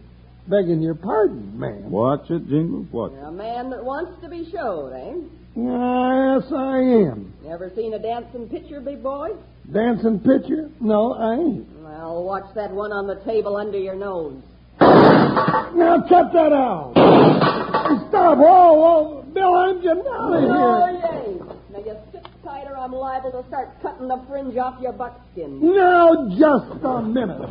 Begging 0.48 0.82
your 0.82 0.94
pardon, 0.96 1.58
ma'am. 1.60 1.90
Watch 1.90 2.30
it, 2.30 2.48
Jingles. 2.48 2.86
Watch. 2.92 3.14
You're 3.14 3.26
a 3.26 3.32
man 3.32 3.72
that 3.72 3.84
wants 3.84 4.22
to 4.22 4.30
be 4.30 4.48
showed, 4.52 4.92
eh? 4.94 5.16
Yes, 5.56 6.52
I 6.54 6.78
am. 6.78 7.34
You 7.44 7.50
ever 7.50 7.72
seen 7.76 7.94
a 7.94 8.00
dancing 8.00 8.48
picture, 8.48 8.80
big 8.80 9.02
boy? 9.02 9.30
Dancing 9.74 10.20
picture? 10.20 10.70
No, 10.80 11.14
I 11.14 11.34
ain't. 11.34 11.68
Well, 11.82 12.24
watch 12.24 12.54
that 12.54 12.70
one 12.72 12.92
on 12.92 13.08
the 13.08 13.16
table 13.26 13.56
under 13.56 13.80
your 13.80 13.96
nose. 13.96 14.40
Now 14.80 16.04
cut 16.08 16.32
that 16.34 16.54
out. 16.54 16.92
Stop. 18.10 18.38
Whoa, 18.38 18.74
whoa. 18.74 19.22
Bill, 19.34 19.56
I'm 19.56 19.82
getting 19.82 20.04
out 20.08 20.34
of 20.34 20.44
Oh, 20.44 20.86
here. 20.86 21.22
yay. 21.24 21.40
Now, 21.72 21.80
you 21.80 21.98
sit 22.12 22.26
tight 22.44 22.68
or 22.68 22.78
I'm 22.78 22.92
liable 22.94 23.32
to 23.32 23.48
start 23.48 23.70
cutting 23.82 24.08
the 24.08 24.22
fringe 24.30 24.56
off 24.58 24.80
your 24.82 24.94
buckskin. 24.94 25.60
Now, 25.62 26.30
just 26.38 26.84
a 26.84 27.02
minute. 27.02 27.50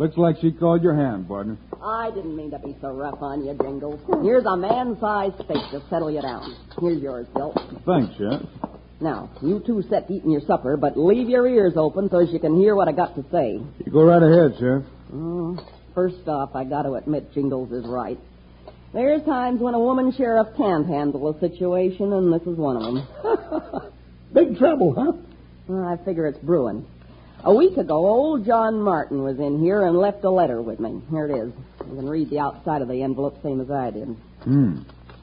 Looks 0.00 0.16
like 0.16 0.36
she 0.40 0.50
called 0.50 0.82
your 0.82 0.94
hand, 0.94 1.28
partner. 1.28 1.58
I 1.84 2.10
didn't 2.10 2.34
mean 2.34 2.50
to 2.52 2.58
be 2.58 2.74
so 2.80 2.90
rough 2.90 3.20
on 3.20 3.44
you, 3.44 3.52
Jingles. 3.52 4.00
Here's 4.22 4.46
a 4.46 4.56
man-sized 4.56 5.34
steak 5.34 5.70
to 5.72 5.82
settle 5.90 6.10
you 6.10 6.22
down. 6.22 6.56
Here's 6.80 7.02
yours, 7.02 7.26
Bill. 7.34 7.52
Thanks, 7.84 8.16
Sheriff. 8.16 8.40
Now, 9.02 9.28
you 9.42 9.62
two 9.66 9.82
set 9.90 10.08
to 10.08 10.14
eating 10.14 10.30
your 10.30 10.40
supper, 10.46 10.78
but 10.78 10.96
leave 10.96 11.28
your 11.28 11.46
ears 11.46 11.74
open 11.76 12.08
so 12.08 12.20
as 12.20 12.30
you 12.30 12.38
can 12.38 12.58
hear 12.58 12.74
what 12.74 12.88
I 12.88 12.92
got 12.92 13.14
to 13.16 13.26
say. 13.30 13.60
You 13.84 13.92
go 13.92 14.02
right 14.04 14.22
ahead, 14.22 14.58
Sheriff. 14.58 14.86
Mm, 15.12 15.62
first 15.94 16.26
off, 16.26 16.56
I 16.56 16.64
got 16.64 16.84
to 16.84 16.94
admit 16.94 17.34
Jingles 17.34 17.70
is 17.70 17.84
right. 17.86 18.18
There's 18.94 19.22
times 19.24 19.60
when 19.60 19.74
a 19.74 19.78
woman 19.78 20.14
sheriff 20.16 20.48
can't 20.56 20.86
handle 20.86 21.28
a 21.28 21.38
situation, 21.40 22.14
and 22.14 22.32
this 22.32 22.48
is 22.48 22.56
one 22.56 22.76
of 22.78 22.82
them. 22.84 23.92
Big 24.32 24.56
trouble, 24.56 24.94
huh? 24.96 25.12
Well, 25.68 25.86
I 25.86 26.02
figure 26.02 26.26
it's 26.26 26.38
brewing. 26.38 26.86
A 27.42 27.54
week 27.54 27.78
ago, 27.78 27.94
old 27.94 28.44
John 28.44 28.82
Martin 28.82 29.22
was 29.22 29.38
in 29.38 29.60
here 29.60 29.86
and 29.86 29.96
left 29.96 30.24
a 30.24 30.30
letter 30.30 30.60
with 30.60 30.78
me. 30.78 31.00
Here 31.10 31.24
it 31.24 31.34
is. 31.34 31.52
You 31.88 31.96
can 31.96 32.08
read 32.08 32.28
the 32.28 32.38
outside 32.38 32.82
of 32.82 32.88
the 32.88 33.02
envelope 33.02 33.42
same 33.42 33.62
as 33.62 33.70
I 33.70 33.90
did. 33.90 34.08
Hmm. 34.44 34.82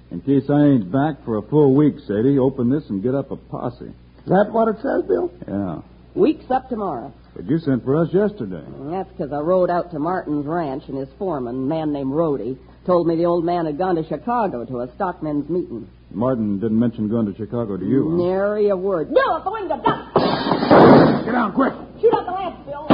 In 0.10 0.22
case 0.22 0.50
I 0.50 0.64
ain't 0.64 0.92
back 0.92 1.24
for 1.24 1.38
a 1.38 1.44
full 1.44 1.76
week, 1.76 1.96
Sadie, 2.08 2.40
open 2.40 2.72
this 2.72 2.90
and 2.90 3.04
get 3.04 3.14
up 3.14 3.30
a 3.30 3.36
posse. 3.36 3.86
Is 3.86 4.30
that 4.30 4.50
what 4.52 4.68
it 4.68 4.78
says, 4.82 5.04
Bill? 5.08 5.32
Yeah. 5.48 5.82
Week's 6.16 6.50
up 6.50 6.70
tomorrow. 6.70 7.14
But 7.36 7.46
you 7.46 7.60
sent 7.60 7.84
for 7.84 7.96
us 7.96 8.12
yesterday. 8.12 8.64
That's 8.90 9.10
because 9.12 9.32
I 9.32 9.40
rode 9.40 9.70
out 9.70 9.92
to 9.92 10.00
Martin's 10.00 10.48
ranch, 10.48 10.84
and 10.88 10.98
his 10.98 11.10
foreman, 11.20 11.56
a 11.56 11.60
man 11.60 11.94
named 11.94 12.12
Rhodey, 12.12 12.58
told 12.88 13.06
me 13.06 13.16
the 13.16 13.26
old 13.26 13.46
man 13.46 13.68
had 13.68 13.78
gone 13.78 13.96
to 13.96 14.08
Chicago 14.08 14.66
to 14.66 14.80
a 14.80 14.88
stockmen's 14.96 15.48
meeting. 15.50 15.88
Martin 16.12 16.60
didn't 16.60 16.80
mention 16.80 17.10
going 17.10 17.26
to 17.32 17.36
Chicago 17.38 17.78
to 17.78 17.86
you, 17.86 18.10
huh? 18.12 18.18
Nary 18.18 18.70
a 18.70 18.78
word. 18.78 19.14
Bill, 19.14 19.38
at 19.38 19.44
the 19.44 19.52
window, 19.52 19.76
duck! 19.78 20.14
Get 21.26 21.32
down, 21.32 21.54
quick! 21.54 21.74
Shoot 22.02 22.14
out 22.14 22.26
the 22.26 22.32
lamp, 22.32 22.66
Bill! 22.66 22.86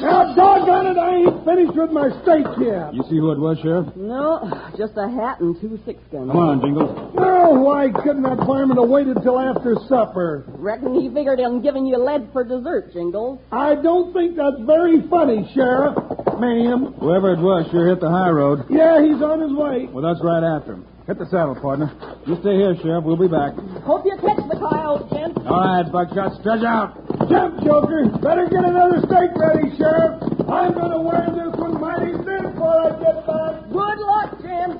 Now, 0.00 0.32
doggone 0.34 0.86
it, 0.86 0.96
I 0.96 1.16
ain't 1.16 1.44
finished 1.44 1.76
with 1.76 1.90
my 1.92 2.08
steak 2.24 2.46
yet. 2.56 2.94
You 2.94 3.04
see 3.10 3.20
who 3.20 3.32
it 3.32 3.38
was, 3.38 3.58
Sheriff? 3.60 3.94
No, 3.96 4.40
just 4.78 4.96
a 4.96 5.06
hat 5.06 5.40
and 5.40 5.60
two 5.60 5.78
six 5.84 6.00
guns. 6.10 6.32
Come 6.32 6.40
on, 6.40 6.60
Jingles. 6.62 7.12
Oh, 7.18 7.60
why 7.60 7.92
couldn't 7.92 8.22
that 8.22 8.38
fireman 8.48 8.78
have 8.78 8.88
waited 8.88 9.18
till 9.22 9.38
after 9.38 9.76
supper? 9.88 10.44
Reckon 10.56 10.94
he 10.98 11.12
figured 11.12 11.38
on 11.40 11.60
giving 11.60 11.84
you 11.84 11.98
lead 11.98 12.30
for 12.32 12.44
dessert, 12.44 12.94
Jingles. 12.94 13.40
I 13.52 13.74
don't 13.74 14.14
think 14.14 14.36
that's 14.36 14.56
very 14.64 15.06
funny, 15.10 15.44
Sheriff. 15.52 15.94
Ma'am. 16.40 16.94
Whoever 16.98 17.34
it 17.34 17.40
was 17.44 17.68
sure 17.70 17.86
hit 17.88 18.00
the 18.00 18.08
high 18.08 18.30
road. 18.30 18.64
Yeah, 18.70 19.04
he's 19.04 19.20
on 19.20 19.38
his 19.44 19.52
way. 19.52 19.84
Well, 19.92 20.00
that's 20.02 20.24
right 20.24 20.42
after 20.42 20.80
him. 20.80 20.86
Hit 21.10 21.18
the 21.18 21.26
saddle, 21.26 21.56
partner. 21.56 21.90
You 22.24 22.38
stay 22.38 22.54
here, 22.54 22.76
Sheriff. 22.80 23.02
We'll 23.02 23.16
be 23.16 23.26
back. 23.26 23.54
Hope 23.82 24.06
you 24.06 24.14
catch 24.22 24.46
the 24.46 24.54
coyote, 24.54 25.10
gent. 25.10 25.38
All 25.44 25.58
right, 25.58 25.82
Buckshot, 25.90 26.38
stretch 26.38 26.62
out. 26.62 26.94
Jump, 27.28 27.64
Joker. 27.64 28.06
Better 28.22 28.46
get 28.46 28.62
another 28.62 29.02
steak 29.02 29.34
ready, 29.34 29.74
Sheriff. 29.76 30.22
I'm 30.46 30.72
going 30.72 30.92
to 30.94 31.00
wear 31.02 31.26
this 31.34 31.58
one 31.58 31.80
mighty 31.80 32.12
thin 32.12 32.52
before 32.52 32.86
I 32.86 32.90
get 33.02 33.26
back. 33.26 33.58
Good 33.74 33.98
luck, 34.06 34.38
gent. 34.40 34.78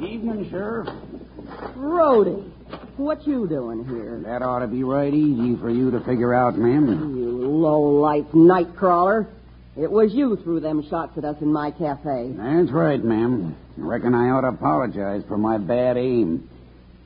Evening, 0.00 0.48
Sheriff. 0.48 0.88
Rhodey, 1.76 2.50
what 2.96 3.26
you 3.26 3.46
doing 3.46 3.84
here? 3.84 4.22
That 4.24 4.40
ought 4.40 4.60
to 4.60 4.66
be 4.66 4.82
right 4.82 5.12
easy 5.12 5.60
for 5.60 5.68
you 5.68 5.90
to 5.90 6.00
figure 6.04 6.32
out, 6.32 6.56
ma'am. 6.56 7.18
You 7.18 7.28
low-life 7.28 8.32
night 8.32 8.74
crawler. 8.76 9.28
It 9.80 9.90
was 9.90 10.12
you 10.12 10.36
threw 10.36 10.60
them 10.60 10.86
shots 10.90 11.16
at 11.16 11.24
us 11.24 11.40
in 11.40 11.50
my 11.50 11.70
cafe. 11.70 12.34
That's 12.36 12.70
right, 12.70 13.02
ma'am. 13.02 13.56
Reckon 13.78 14.14
I 14.14 14.28
ought 14.28 14.42
to 14.42 14.48
apologize 14.48 15.22
for 15.26 15.38
my 15.38 15.56
bad 15.56 15.96
aim. 15.96 16.50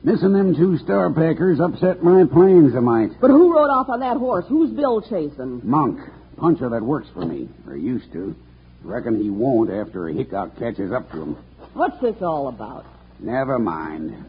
Missing 0.03 0.33
them 0.33 0.53
two 0.53 0.77
star 0.79 1.09
packers 1.09 1.61
upset 1.61 2.03
my 2.03 2.25
plans 2.25 2.75
a 2.75 2.81
mite. 2.81 3.11
But 3.21 3.31
who 3.31 3.53
rode 3.53 3.69
off 3.69 3.87
on 3.87 4.01
that 4.01 4.17
horse? 4.17 4.43
Who's 4.49 4.71
Bill 4.71 5.01
chasing? 5.01 5.61
Monk, 5.63 6.01
puncher 6.35 6.67
that 6.67 6.81
works 6.81 7.07
for 7.13 7.25
me, 7.25 7.47
or 7.65 7.77
used 7.77 8.11
to. 8.11 8.35
Reckon 8.83 9.21
he 9.21 9.29
won't 9.29 9.71
after 9.71 10.09
a 10.09 10.13
Hickok 10.13 10.59
catches 10.59 10.91
up 10.91 11.09
to 11.11 11.21
him. 11.21 11.37
What's 11.75 11.99
this 12.01 12.21
all 12.21 12.49
about? 12.49 12.85
Never 13.21 13.57
mind. 13.57 14.25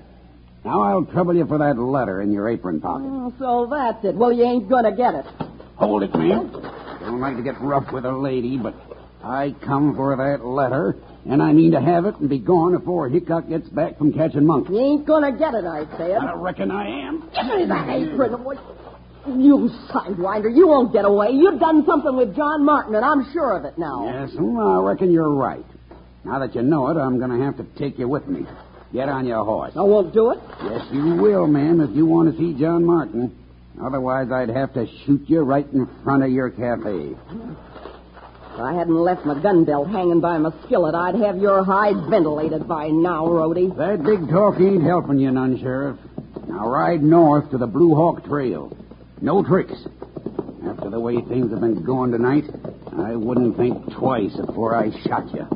Now 0.65 0.83
I'll 0.83 1.05
trouble 1.05 1.35
you 1.35 1.47
for 1.47 1.59
that 1.59 1.79
letter 1.79 2.23
in 2.23 2.33
your 2.33 2.49
apron 2.49 2.81
pocket. 2.81 3.09
Oh, 3.09 3.35
so 3.41 3.69
that's 3.69 4.05
it. 4.05 4.15
Well, 4.15 4.33
you 4.33 4.45
ain't 4.45 4.69
gonna 4.69 4.97
get 4.97 5.15
it. 5.17 5.27
Hold 5.75 6.05
it, 6.05 6.15
ma'am. 6.15 6.76
Don't 7.07 7.21
like 7.21 7.37
to 7.37 7.43
get 7.43 7.61
rough 7.61 7.93
with 7.93 8.05
a 8.05 8.11
lady, 8.13 8.57
but 8.59 8.75
I 9.23 9.55
come 9.65 9.95
for 9.95 10.17
that 10.17 10.45
letter, 10.45 10.97
and 11.25 11.41
I 11.41 11.53
mean 11.53 11.71
to 11.71 11.81
have 11.81 12.05
it 12.05 12.17
and 12.17 12.29
be 12.29 12.41
gone 12.41 12.77
before 12.77 13.09
Hickok 13.09 13.49
gets 13.49 13.69
back 13.69 13.97
from 13.97 14.13
catching 14.13 14.45
Monk. 14.45 14.69
You 14.69 14.81
ain't 14.81 15.07
gonna 15.07 15.31
get 15.31 15.55
it, 15.55 15.65
I 15.65 15.85
said. 15.97 16.17
I 16.17 16.33
reckon 16.35 16.73
I 16.73 17.07
am. 17.07 17.21
Give 17.33 17.47
me 17.59 17.67
that 17.67 17.89
apron. 17.89 18.43
What? 18.43 18.59
You 19.29 19.71
sidewinder, 19.89 20.55
you 20.55 20.67
won't 20.67 20.93
get 20.93 21.05
away. 21.05 21.31
You've 21.31 21.61
done 21.61 21.85
something 21.87 22.17
with 22.17 22.35
John 22.35 22.65
Martin, 22.65 22.95
and 22.97 23.05
I'm 23.05 23.33
sure 23.33 23.57
of 23.57 23.65
it 23.65 23.79
now. 23.79 24.05
Yes, 24.07 24.31
well, 24.39 24.81
I 24.81 24.83
reckon 24.89 25.13
you're 25.13 25.33
right. 25.33 25.65
Now 26.25 26.41
that 26.41 26.55
you 26.57 26.63
know 26.63 26.89
it, 26.89 26.97
I'm 26.97 27.19
going 27.19 27.31
to 27.37 27.45
have 27.45 27.57
to 27.57 27.65
take 27.79 27.99
you 27.99 28.09
with 28.09 28.27
me. 28.29 28.47
Get 28.93 29.09
on 29.09 29.27
your 29.27 29.45
horse. 29.45 29.73
I 29.77 29.83
won't 29.83 30.13
do 30.15 30.31
it. 30.31 30.39
Yes, 30.63 30.87
you 30.93 31.17
will, 31.17 31.47
ma'am, 31.49 31.81
if 31.81 31.91
you 31.97 32.07
want 32.07 32.33
to 32.33 32.39
see 32.39 32.57
John 32.59 32.85
Martin. 32.85 33.37
Otherwise, 33.83 34.31
I'd 34.33 34.49
have 34.49 34.73
to 34.75 34.87
shoot 35.05 35.23
you 35.27 35.43
right 35.43 35.67
in 35.73 35.87
front 36.03 36.23
of 36.23 36.31
your 36.31 36.51
cafe. 36.51 37.15
If 38.55 38.61
I 38.61 38.73
hadn't 38.73 38.97
left 38.97 39.27
my 39.27 39.39
gun 39.41 39.65
belt 39.65 39.89
hanging 39.89 40.21
by 40.21 40.39
my 40.39 40.51
skillet, 40.65 40.95
I'd 40.95 41.17
have 41.17 41.37
your 41.37 41.63
hide 41.63 42.09
ventilated 42.09 42.67
by 42.67 42.89
now, 42.89 43.27
Rhodey. 43.27 43.77
That 43.77 44.03
big 44.03 44.31
talk 44.31 44.59
ain't 44.59 44.83
helping 44.83 45.19
you 45.19 45.31
none, 45.31 45.59
Sheriff. 45.61 45.99
Now 46.49 46.67
ride 46.67 47.03
north 47.03 47.51
to 47.51 47.59
the 47.59 47.67
Blue 47.67 47.95
Hawk 47.95 48.25
Trail. 48.25 48.75
No 49.21 49.43
tricks. 49.45 49.75
After 50.67 50.89
the 50.89 50.99
way 51.01 51.21
things 51.21 51.51
have 51.51 51.61
been 51.61 51.85
going 51.85 52.13
tonight, 52.13 52.45
I 52.99 53.15
wouldn't 53.15 53.59
think 53.59 53.93
twice 53.95 54.35
before 54.37 54.75
I 54.75 54.91
shot 55.03 55.33
you. 55.35 55.47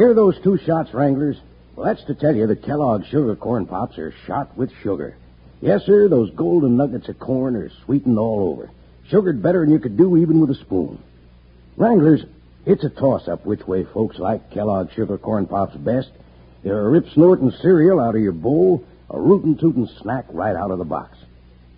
Hear 0.00 0.14
those 0.14 0.40
two 0.42 0.56
shots, 0.56 0.94
Wranglers? 0.94 1.36
Well, 1.76 1.84
that's 1.84 2.02
to 2.06 2.14
tell 2.14 2.34
you 2.34 2.46
that 2.46 2.62
Kellogg's 2.62 3.08
sugar 3.08 3.36
corn 3.36 3.66
pops 3.66 3.98
are 3.98 4.14
shot 4.26 4.56
with 4.56 4.70
sugar. 4.82 5.14
Yes, 5.60 5.82
sir, 5.84 6.08
those 6.08 6.30
golden 6.30 6.78
nuggets 6.78 7.10
of 7.10 7.18
corn 7.18 7.54
are 7.54 7.70
sweetened 7.84 8.18
all 8.18 8.48
over. 8.50 8.70
Sugared 9.10 9.42
better 9.42 9.60
than 9.60 9.74
you 9.74 9.78
could 9.78 9.98
do 9.98 10.16
even 10.16 10.40
with 10.40 10.52
a 10.52 10.54
spoon. 10.54 11.02
Wranglers, 11.76 12.24
it's 12.64 12.82
a 12.82 12.88
toss-up 12.88 13.44
which 13.44 13.66
way 13.66 13.84
folks 13.92 14.18
like 14.18 14.50
Kellogg's 14.52 14.94
sugar 14.94 15.18
corn 15.18 15.46
pops 15.46 15.76
best. 15.76 16.08
They're 16.64 16.80
a 16.80 16.88
rip 16.88 17.04
snorting 17.12 17.52
cereal 17.60 18.00
out 18.00 18.16
of 18.16 18.22
your 18.22 18.32
bowl, 18.32 18.82
a 19.10 19.20
rootin' 19.20 19.58
tootin' 19.58 19.86
snack 20.00 20.24
right 20.30 20.56
out 20.56 20.70
of 20.70 20.78
the 20.78 20.84
box. 20.86 21.18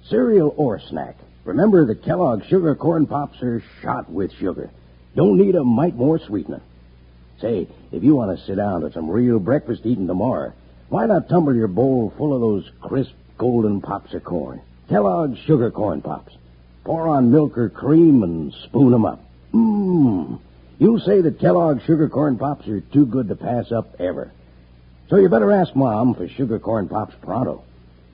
Cereal 0.08 0.54
or 0.56 0.78
snack. 0.78 1.16
Remember 1.44 1.84
the 1.84 1.96
Kellogg's 1.96 2.46
Sugar 2.46 2.76
Corn 2.76 3.04
Pops 3.04 3.42
are 3.42 3.64
shot 3.82 4.08
with 4.08 4.30
sugar. 4.34 4.70
Don't 5.16 5.38
need 5.38 5.56
a 5.56 5.64
mite 5.64 5.96
more 5.96 6.20
sweetener. 6.20 6.62
Say, 7.42 7.66
if 7.90 8.04
you 8.04 8.14
want 8.14 8.38
to 8.38 8.46
sit 8.46 8.54
down 8.54 8.82
to 8.82 8.92
some 8.92 9.10
real 9.10 9.40
breakfast 9.40 9.84
eating 9.84 10.06
tomorrow, 10.06 10.52
why 10.88 11.06
not 11.06 11.28
tumble 11.28 11.54
your 11.54 11.66
bowl 11.66 12.14
full 12.16 12.32
of 12.32 12.40
those 12.40 12.70
crisp 12.80 13.12
golden 13.36 13.80
pops 13.80 14.14
of 14.14 14.22
corn? 14.22 14.60
Kellogg's 14.88 15.40
Sugar 15.40 15.72
Corn 15.72 16.02
Pops. 16.02 16.32
Pour 16.84 17.08
on 17.08 17.32
milk 17.32 17.58
or 17.58 17.68
cream 17.68 18.22
and 18.22 18.54
spoon 18.64 18.94
'em 18.94 19.04
up. 19.04 19.24
Mmm. 19.52 20.38
You'll 20.78 21.00
say 21.00 21.20
that 21.20 21.40
Kellogg's 21.40 21.82
Sugar 21.82 22.08
Corn 22.08 22.38
Pops 22.38 22.68
are 22.68 22.80
too 22.80 23.06
good 23.06 23.26
to 23.28 23.34
pass 23.34 23.72
up 23.72 23.96
ever. 23.98 24.30
So 25.08 25.16
you 25.16 25.28
better 25.28 25.50
ask 25.50 25.74
Mom 25.74 26.14
for 26.14 26.28
Sugar 26.28 26.60
Corn 26.60 26.88
Pops 26.88 27.14
pronto. 27.22 27.62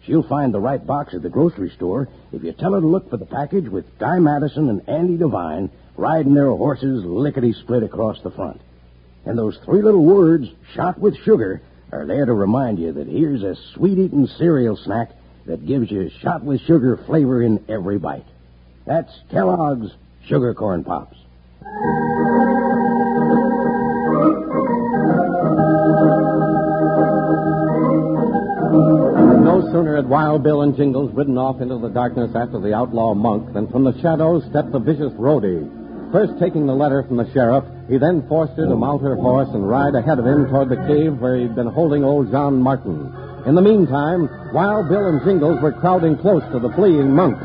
She'll 0.05 0.23
find 0.23 0.55
the 0.55 0.61
right 0.61 0.85
box 0.85 1.13
at 1.13 1.21
the 1.21 1.29
grocery 1.29 1.69
store 1.71 2.09
if 2.33 2.43
you 2.43 2.53
tell 2.53 2.73
her 2.73 2.81
to 2.81 2.87
look 2.87 3.11
for 3.11 3.19
the 3.19 3.27
package 3.27 3.69
with 3.69 3.99
Guy 3.99 4.21
Madison 4.21 4.71
and 4.71 4.89
Andy 4.89 5.19
Devine 5.19 5.69
riding 5.99 6.33
their 6.33 6.51
horses 6.51 7.05
lickety 7.05 7.53
split 7.53 7.83
across 7.83 8.21
the 8.23 8.31
front. 8.31 8.61
And 9.25 9.39
those 9.39 9.59
three 9.65 9.83
little 9.83 10.05
words, 10.05 10.49
shot 10.75 10.99
with 10.99 11.17
sugar, 11.19 11.61
are 11.93 12.07
there 12.07 12.27
to 12.27 12.33
remind 12.33 12.79
you 12.79 12.93
that 12.93 13.07
here's 13.07 13.43
a 13.43 13.57
sweet 13.75 13.99
eating 13.99 14.27
cereal 14.39 14.77
snack 14.77 15.11
that 15.47 15.67
gives 15.67 15.91
you 15.91 16.11
shot 16.21 16.43
with 16.45 16.61
sugar 16.63 16.99
flavor 17.07 17.43
in 17.43 17.65
every 17.69 17.99
bite. 17.99 18.27
That's 18.87 19.13
Kellogg's 19.31 19.91
Sugar 20.27 20.55
Corn 20.55 20.85
Pops. 20.85 21.17
No 29.43 29.63
sooner 29.73 29.97
had 29.97 30.09
Wild 30.09 30.43
Bill 30.43 30.63
and 30.63 30.77
Jingles 30.77 31.13
ridden 31.15 31.39
off 31.39 31.61
into 31.61 31.79
the 31.79 31.89
darkness 31.89 32.31
after 32.35 32.61
the 32.61 32.75
outlaw 32.75 33.15
monk 33.15 33.53
than 33.55 33.69
from 33.69 33.85
the 33.85 33.99
shadows 34.01 34.45
stepped 34.51 34.73
the 34.73 34.79
vicious 34.79 35.13
Rhodey. 35.15 35.88
First 36.11 36.39
taking 36.41 36.67
the 36.67 36.75
letter 36.75 37.03
from 37.03 37.19
the 37.19 37.31
sheriff, 37.33 37.65
he 37.89 37.99
then 37.99 38.27
forced 38.29 38.57
her 38.57 38.65
to 38.65 38.73
oh. 38.73 38.77
mount 38.77 39.03
her 39.03 39.15
horse 39.15 39.49
and 39.53 39.69
ride 39.69 39.95
ahead 39.95 40.19
of 40.19 40.27
him 40.27 40.49
toward 40.49 40.71
the 40.71 40.81
cave 40.89 41.19
where 41.19 41.37
he'd 41.37 41.55
been 41.55 41.67
holding 41.67 42.03
old 42.03 42.31
John 42.31 42.63
Martin. 42.63 43.13
In 43.47 43.55
the 43.55 43.63
meantime, 43.63 44.29
Wild 44.53 44.89
Bill 44.89 45.07
and 45.07 45.23
Jingles 45.25 45.61
were 45.61 45.73
crowding 45.73 46.17
close 46.17 46.43
to 46.53 46.59
the 46.59 46.73
fleeing 46.73 47.15
monk. 47.15 47.37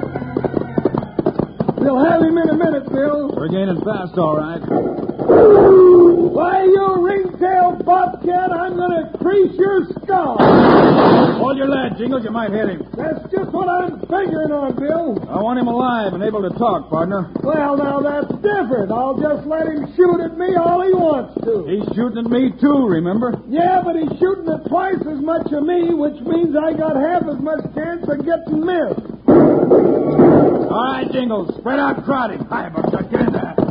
We'll 1.78 2.04
have 2.04 2.22
him 2.22 2.38
in 2.38 2.50
a 2.50 2.56
minute, 2.56 2.90
Bill. 2.90 3.36
We're 3.36 3.50
gaining 3.50 3.84
fast, 3.84 4.18
all 4.18 4.38
right. 4.38 5.13
Why, 5.24 6.64
you 6.64 6.88
ringtail 7.00 7.80
bobcat, 7.86 8.52
I'm 8.52 8.76
going 8.76 8.92
to 8.92 9.18
crease 9.20 9.56
your 9.56 9.86
skull. 10.04 10.38
Hold 10.40 11.58
your 11.58 11.70
lad, 11.70 11.98
Jingles. 11.98 12.24
You 12.24 12.32
might 12.32 12.52
hit 12.52 12.68
him. 12.70 12.88
That's 12.98 13.24
just 13.32 13.52
what 13.52 13.70
I'm 13.70 14.02
figuring 14.12 14.52
on, 14.52 14.76
Bill. 14.76 15.16
I 15.30 15.40
want 15.42 15.60
him 15.60 15.68
alive 15.68 16.14
and 16.14 16.24
able 16.24 16.42
to 16.44 16.52
talk, 16.58 16.90
partner. 16.90 17.32
Well, 17.44 17.78
now 17.78 18.00
that's 18.02 18.32
different. 18.44 18.92
I'll 18.92 19.16
just 19.20 19.48
let 19.48 19.68
him 19.68 19.88
shoot 19.96 20.20
at 20.20 20.38
me 20.38 20.56
all 20.60 20.84
he 20.84 20.94
wants 20.94 21.40
to. 21.46 21.64
He's 21.72 21.88
shooting 21.96 22.26
at 22.26 22.30
me, 22.32 22.52
too, 22.60 22.88
remember? 22.88 23.40
Yeah, 23.48 23.82
but 23.84 23.96
he's 23.96 24.12
shooting 24.20 24.48
at 24.52 24.68
twice 24.68 25.00
as 25.08 25.20
much 25.24 25.48
of 25.52 25.64
me, 25.64 25.94
which 25.94 26.20
means 26.28 26.56
I 26.56 26.76
got 26.76 26.96
half 27.00 27.24
as 27.30 27.40
much 27.40 27.64
chance 27.76 28.04
of 28.10 28.20
getting 28.26 28.60
missed. 28.66 29.08
All 29.28 30.84
right, 31.00 31.08
Jingles. 31.12 31.56
Spread 31.60 31.80
out 31.80 32.04
crowd 32.04 32.32
him. 32.32 32.46
Hi, 32.50 32.68
Buckshot. 32.70 33.12
Get 33.12 33.22
in 33.22 33.34
there. 33.34 33.63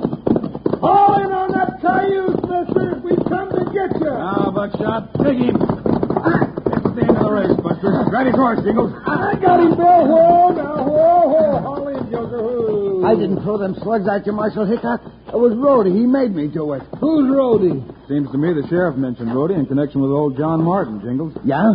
Haul 0.83 1.23
in 1.23 1.31
on 1.31 1.49
that 1.55 1.79
cayuse, 1.79 2.43
mister. 2.43 2.99
We 3.07 3.15
come 3.31 3.55
to 3.55 3.65
get 3.71 3.95
you. 4.03 4.11
Now, 4.11 4.47
ah, 4.47 4.51
Buckshot, 4.51 5.15
take 5.23 5.39
him. 5.39 5.55
It's 5.55 6.95
the 6.99 7.03
end 7.07 7.17
of 7.17 7.23
the 7.23 7.31
race, 7.31 7.55
Buster. 7.62 7.91
Grab 8.11 8.27
his 8.27 8.35
horse, 8.35 8.61
Jingles. 8.67 8.91
I 9.07 9.39
got 9.39 9.62
him, 9.62 9.79
Bill. 9.79 10.03
Whoa, 10.11 10.51
now, 10.51 10.83
whoa, 10.83 11.23
whoa. 11.30 11.63
Haul 11.63 11.89
in, 11.89 12.11
Joker. 12.11 12.43
Whoa. 12.43 13.06
I 13.06 13.15
didn't 13.15 13.43
throw 13.43 13.59
them 13.59 13.75
slugs 13.83 14.06
at 14.11 14.26
you, 14.26 14.33
Marshal 14.33 14.67
Hickok. 14.67 15.00
It 15.33 15.39
was 15.39 15.54
Rhodey. 15.54 15.95
He 15.95 16.04
made 16.04 16.35
me 16.35 16.49
do 16.49 16.73
it. 16.75 16.83
Who's 17.00 17.30
Rhodey? 17.30 17.80
Seems 18.09 18.30
to 18.33 18.39
me 18.39 18.52
the 18.52 18.67
sheriff 18.69 18.97
mentioned 18.97 19.30
Rhodey 19.30 19.54
in 19.59 19.67
connection 19.67 20.02
with 20.02 20.11
old 20.11 20.37
John 20.37 20.63
Martin, 20.63 21.00
Jingles. 21.00 21.33
Yeah? 21.45 21.75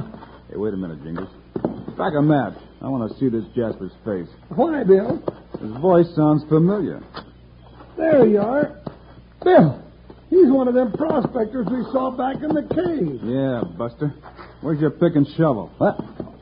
Hey, 0.50 0.58
wait 0.58 0.74
a 0.74 0.78
minute, 0.78 1.02
Jingles. 1.04 1.30
Back 1.98 2.14
a 2.14 2.22
match. 2.22 2.54
I 2.82 2.90
want 2.90 3.10
to 3.12 3.18
see 3.18 3.30
this 3.30 3.44
Jasper's 3.56 3.92
face. 4.06 4.28
Why, 4.50 4.84
Bill? 4.84 5.24
His 5.60 5.72
voice 5.82 6.08
sounds 6.16 6.44
familiar. 6.48 7.02
There 7.98 8.28
you 8.28 8.40
are. 8.40 8.78
Bill, 9.44 9.84
he's 10.30 10.50
one 10.50 10.68
of 10.68 10.74
them 10.74 10.92
prospectors 10.94 11.68
we 11.70 11.84
saw 11.92 12.12
back 12.12 12.42
in 12.44 12.50
the 12.50 12.64
cave. 12.64 13.22
Yeah, 13.24 13.64
Buster. 13.78 14.14
Where's 14.62 14.80
your 14.80 14.92
pick 14.92 15.16
and 15.16 15.28
shovel? 15.38 15.72
What? 15.78 16.00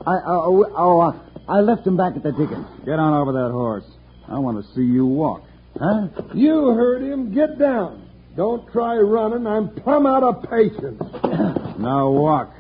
I, 0.08 0.16
uh, 0.16 0.22
oh, 0.28 1.00
uh, 1.02 1.20
I 1.48 1.60
left 1.60 1.86
him 1.86 1.98
back 1.98 2.16
at 2.16 2.24
the 2.24 2.32
diggings. 2.32 2.66
Get 2.86 3.00
on 3.00 3.14
over 3.14 3.34
that 3.34 3.52
horse. 3.52 3.86
I 4.28 4.40
want 4.40 4.64
to 4.64 4.74
see 4.74 4.82
you 4.82 5.06
walk. 5.06 5.44
Huh? 5.80 6.08
You 6.34 6.68
heard 6.70 7.02
him. 7.02 7.34
Get 7.34 7.60
down. 7.60 8.10
Don't 8.36 8.72
try 8.72 8.96
running. 8.98 9.46
I'm 9.46 9.70
plumb 9.82 10.06
out 10.06 10.24
of 10.24 10.44
patience. 10.50 11.02
Now 11.78 12.10
walk. 12.10 12.56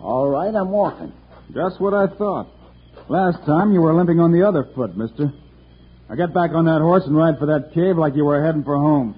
All 0.00 0.28
right, 0.28 0.52
I'm 0.52 0.70
walking. 0.70 1.12
Just 1.54 1.80
what 1.80 1.94
I 1.94 2.08
thought. 2.08 2.48
Last 3.08 3.46
time 3.46 3.72
you 3.72 3.80
were 3.80 3.94
limping 3.94 4.18
on 4.18 4.32
the 4.32 4.42
other 4.46 4.68
foot, 4.74 4.96
mister. 4.96 5.32
Now 6.08 6.14
get 6.14 6.32
back 6.32 6.52
on 6.52 6.66
that 6.66 6.80
horse 6.80 7.04
and 7.04 7.16
ride 7.16 7.38
for 7.38 7.46
that 7.46 7.72
cave 7.74 7.96
like 7.98 8.14
you 8.14 8.24
were 8.24 8.44
heading 8.44 8.62
for 8.62 8.76
home. 8.76 9.14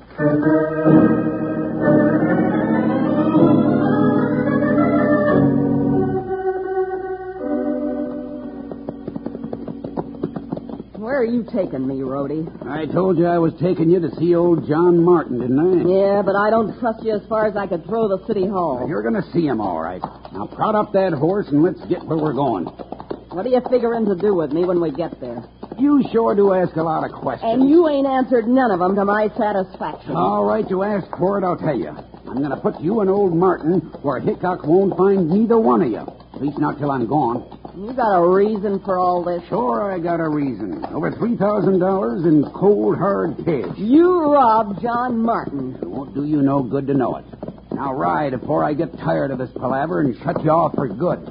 Where 10.97 11.19
are 11.19 11.25
you 11.25 11.45
taking 11.45 11.87
me, 11.87 11.97
Rhodey? 11.97 12.47
I 12.67 12.87
told 12.87 13.19
you 13.19 13.27
I 13.27 13.39
was 13.39 13.53
taking 13.61 13.91
you 13.91 14.01
to 14.01 14.11
see 14.17 14.35
old 14.35 14.67
John 14.67 15.03
Martin, 15.05 15.41
didn't 15.41 15.59
I? 15.59 15.89
Yeah, 15.89 16.23
but 16.23 16.37
I 16.37 16.51
don't 16.51 16.79
trust 16.81 17.05
you 17.05 17.15
as 17.15 17.23
far 17.29 17.47
as 17.47 17.57
I 17.57 17.67
could 17.67 17.85
throw 17.85 18.09
the 18.09 18.25
city 18.27 18.47
hall. 18.47 18.87
You're 18.89 19.03
going 19.03 19.21
to 19.21 19.31
see 19.33 19.47
him, 19.47 19.61
all 19.61 19.81
right. 19.81 20.03
Now, 20.33 20.47
prod 20.47 20.75
up 20.75 20.93
that 20.93 21.13
horse 21.13 21.47
and 21.49 21.63
let's 21.63 21.81
get 21.87 22.03
where 22.05 22.19
we're 22.19 22.33
going. 22.33 22.65
What 22.65 23.45
are 23.47 23.49
you 23.49 23.61
figuring 23.71 24.07
to 24.07 24.17
do 24.17 24.35
with 24.35 24.53
me 24.53 24.65
when 24.65 24.81
we 24.81 24.91
get 24.91 25.21
there? 25.21 25.45
You 25.79 26.03
sure 26.11 26.35
do 26.35 26.53
ask 26.55 26.75
a 26.77 26.83
lot 26.83 27.05
of 27.05 27.13
questions. 27.13 27.53
And 27.53 27.71
you 27.71 27.89
ain't 27.89 28.07
answered 28.07 28.49
none 28.49 28.71
of 28.71 28.81
them 28.81 28.97
to 28.97 29.05
my 29.05 29.29
satisfaction. 29.37 30.17
All 30.17 30.45
right, 30.45 30.69
you 30.69 30.83
asked 30.83 31.11
for 31.19 31.39
it, 31.39 31.45
I'll 31.45 31.57
tell 31.57 31.79
you. 31.79 31.89
I'm 31.89 32.39
going 32.39 32.51
to 32.51 32.57
put 32.57 32.81
you 32.81 33.01
and 33.01 33.09
old 33.09 33.35
Martin 33.35 33.81
where 34.03 34.21
Hickok 34.21 34.65
won't 34.67 34.97
find 34.97 35.31
neither 35.31 35.59
one 35.59 35.83
of 35.83 35.91
you. 35.91 36.07
At 36.35 36.43
least 36.43 36.59
not 36.59 36.79
till 36.79 36.91
I'm 36.91 37.07
gone. 37.07 37.59
You 37.77 37.93
got 37.93 38.19
a 38.19 38.29
reason 38.29 38.81
for 38.81 38.99
all 38.99 39.25
this? 39.25 39.43
Sure, 39.49 39.93
I 39.93 39.99
got 39.99 40.21
a 40.21 40.29
reason. 40.29 40.85
Over 40.87 41.13
$3,000 41.13 42.27
in 42.27 42.51
cold, 42.53 42.97
hard 42.99 43.37
cash. 43.39 43.79
You 43.79 44.33
robbed 44.33 44.83
John 44.83 45.19
Martin. 45.23 45.77
It 45.81 45.89
won't 45.89 46.15
do 46.15 46.25
you 46.25 46.43
no 46.43 46.63
good 46.63 46.87
to 46.89 46.95
know 46.95 47.17
it. 47.17 47.25
Now 47.73 47.95
ride 47.95 48.33
before 48.39 48.65
I 48.65 48.75
get 48.75 48.93
tired 48.99 49.31
of 49.31 49.39
this 49.39 49.51
palaver 49.57 50.01
and 50.01 50.17
shut 50.23 50.43
you 50.45 50.51
off 50.51 50.75
for 50.75 50.89
good. 50.89 51.25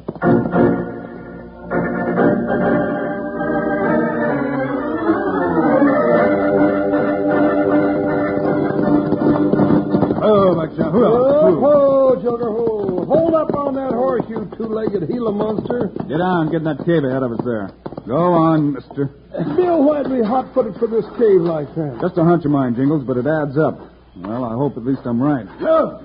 You 14.93 14.99
two-legged 14.99 15.13
Gila 15.13 15.31
monster. 15.31 15.91
Get 16.07 16.21
on. 16.21 16.51
Get 16.51 16.57
in 16.57 16.63
that 16.65 16.85
cave 16.85 17.03
ahead 17.03 17.23
of 17.23 17.31
us 17.31 17.41
there. 17.43 17.71
Go 18.07 18.33
on, 18.33 18.73
mister. 18.73 19.11
Bill, 19.55 19.83
why'd 19.83 20.09
we 20.09 20.23
hot-footed 20.23 20.75
for 20.79 20.87
this 20.87 21.05
cave 21.19 21.41
like 21.41 21.67
that? 21.75 21.99
Just 22.01 22.17
a 22.17 22.23
hunch 22.23 22.45
of 22.45 22.51
mine, 22.51 22.75
Jingles, 22.75 23.03
but 23.05 23.17
it 23.17 23.27
adds 23.27 23.57
up. 23.57 23.79
Well, 24.15 24.45
I 24.45 24.53
hope 24.53 24.77
at 24.77 24.85
least 24.85 25.01
I'm 25.05 25.21
right. 25.21 25.45
Help! 25.59 26.01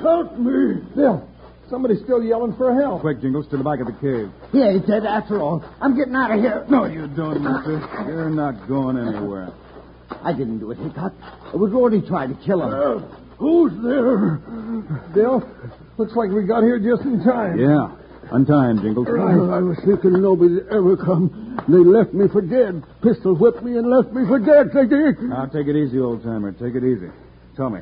Help 0.00 0.38
me! 0.38 0.80
Bill, 0.94 1.28
somebody's 1.68 2.00
still 2.04 2.22
yelling 2.22 2.54
for 2.56 2.72
help. 2.72 3.02
Quick, 3.02 3.20
Jingles, 3.20 3.48
to 3.50 3.56
the 3.58 3.64
back 3.64 3.80
of 3.80 3.86
the 3.86 3.98
cave. 4.00 4.30
He 4.52 4.62
ain't 4.62 4.86
dead 4.86 5.04
after 5.04 5.40
all. 5.40 5.64
I'm 5.80 5.96
getting 5.96 6.14
out 6.14 6.30
of 6.30 6.40
here. 6.40 6.64
No, 6.70 6.86
you 6.86 7.06
don't, 7.08 7.42
mister. 7.42 7.82
You're 8.06 8.30
not 8.30 8.66
going 8.68 8.96
anywhere. 8.96 9.52
I 10.22 10.32
didn't 10.32 10.58
do 10.60 10.70
it, 10.70 10.78
Hickok. 10.78 11.12
It 11.52 11.58
was 11.58 11.70
Rhodey 11.70 12.06
trying 12.06 12.34
to 12.34 12.44
kill 12.44 12.62
him. 12.62 12.72
Uh, 12.72 13.00
who's 13.36 13.72
there? 13.82 14.40
Bill, 15.14 15.42
looks 15.98 16.14
like 16.14 16.30
we 16.30 16.44
got 16.46 16.62
here 16.62 16.78
just 16.78 17.02
in 17.02 17.22
time. 17.24 17.58
Yeah. 17.58 17.96
Untie 18.32 18.70
him, 18.70 18.80
Jingles. 18.80 19.08
I, 19.10 19.58
I 19.58 19.60
was 19.60 19.76
thinking 19.84 20.22
nobody'd 20.22 20.66
ever 20.70 20.96
come. 20.96 21.58
They 21.68 21.82
left 21.82 22.14
me 22.14 22.26
for 22.30 22.40
dead. 22.40 22.82
Pistol 23.02 23.34
whipped 23.34 23.62
me 23.62 23.76
and 23.76 23.90
left 23.90 24.12
me 24.12 24.22
for 24.26 24.38
dead. 24.38 24.70
They 24.72 24.86
did. 24.86 25.18
Now, 25.22 25.46
take 25.46 25.66
it 25.66 25.74
easy, 25.74 25.98
old 25.98 26.22
timer. 26.22 26.52
Take 26.52 26.74
it 26.74 26.84
easy. 26.84 27.10
Tell 27.56 27.70
me, 27.70 27.80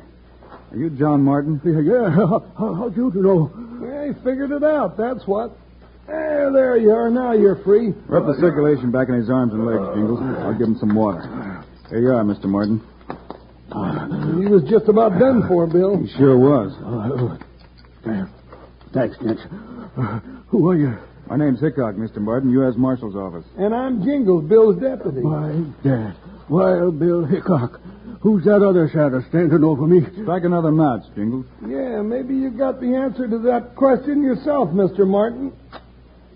are 0.71 0.77
you 0.77 0.89
John 0.89 1.23
Martin? 1.23 1.61
Yeah, 1.63 1.81
yeah. 1.81 2.09
How, 2.09 2.41
how'd 2.57 2.97
you 2.97 3.11
know? 3.15 3.51
I 3.85 4.13
figured 4.23 4.51
it 4.51 4.63
out, 4.63 4.97
that's 4.97 5.25
what. 5.25 5.55
There, 6.07 6.51
there 6.51 6.77
you 6.77 6.91
are. 6.91 7.09
Now 7.11 7.33
you're 7.33 7.61
free. 7.63 7.93
Rub 8.07 8.25
the 8.25 8.35
circulation 8.41 8.91
back 8.91 9.09
in 9.09 9.15
his 9.15 9.29
arms 9.29 9.53
and 9.53 9.65
legs, 9.65 9.85
Jingles. 9.93 10.19
I'll 10.41 10.57
give 10.57 10.67
him 10.67 10.77
some 10.79 10.95
water. 10.95 11.21
Here 11.89 11.99
you 11.99 12.09
are, 12.09 12.23
Mr. 12.23 12.45
Martin. 12.45 12.81
He 13.69 14.47
was 14.49 14.63
just 14.69 14.89
about 14.89 15.19
done 15.19 15.47
for, 15.47 15.67
Bill. 15.67 15.97
He 16.01 16.07
sure 16.17 16.37
was. 16.37 16.73
Oh, 16.81 17.37
Thanks, 18.93 19.15
Nance. 19.21 19.39
Uh, 19.97 20.19
who 20.47 20.69
are 20.69 20.75
you? 20.75 20.97
My 21.27 21.37
name's 21.37 21.59
Hickok, 21.59 21.95
Mr. 21.95 22.17
Martin, 22.17 22.49
U.S. 22.51 22.73
Marshal's 22.75 23.15
office. 23.15 23.45
And 23.57 23.73
I'm 23.73 24.03
Jingles, 24.03 24.45
Bill's 24.49 24.81
deputy. 24.81 25.21
My 25.21 25.51
dad. 25.83 26.15
Wild 26.49 26.97
Bill 26.99 27.23
Hickok. 27.25 27.79
Who's 28.21 28.43
that 28.45 28.65
other 28.65 28.89
shadow 28.91 29.21
standing 29.29 29.63
over 29.63 29.85
me? 29.85 30.01
Strike 30.23 30.43
another 30.43 30.71
match, 30.71 31.03
Jingles. 31.15 31.45
Yeah, 31.61 32.01
maybe 32.01 32.33
you 32.35 32.49
got 32.49 32.81
the 32.81 32.95
answer 32.95 33.27
to 33.29 33.37
that 33.39 33.75
question 33.75 34.23
yourself, 34.23 34.69
Mr. 34.69 35.07
Martin. 35.07 35.53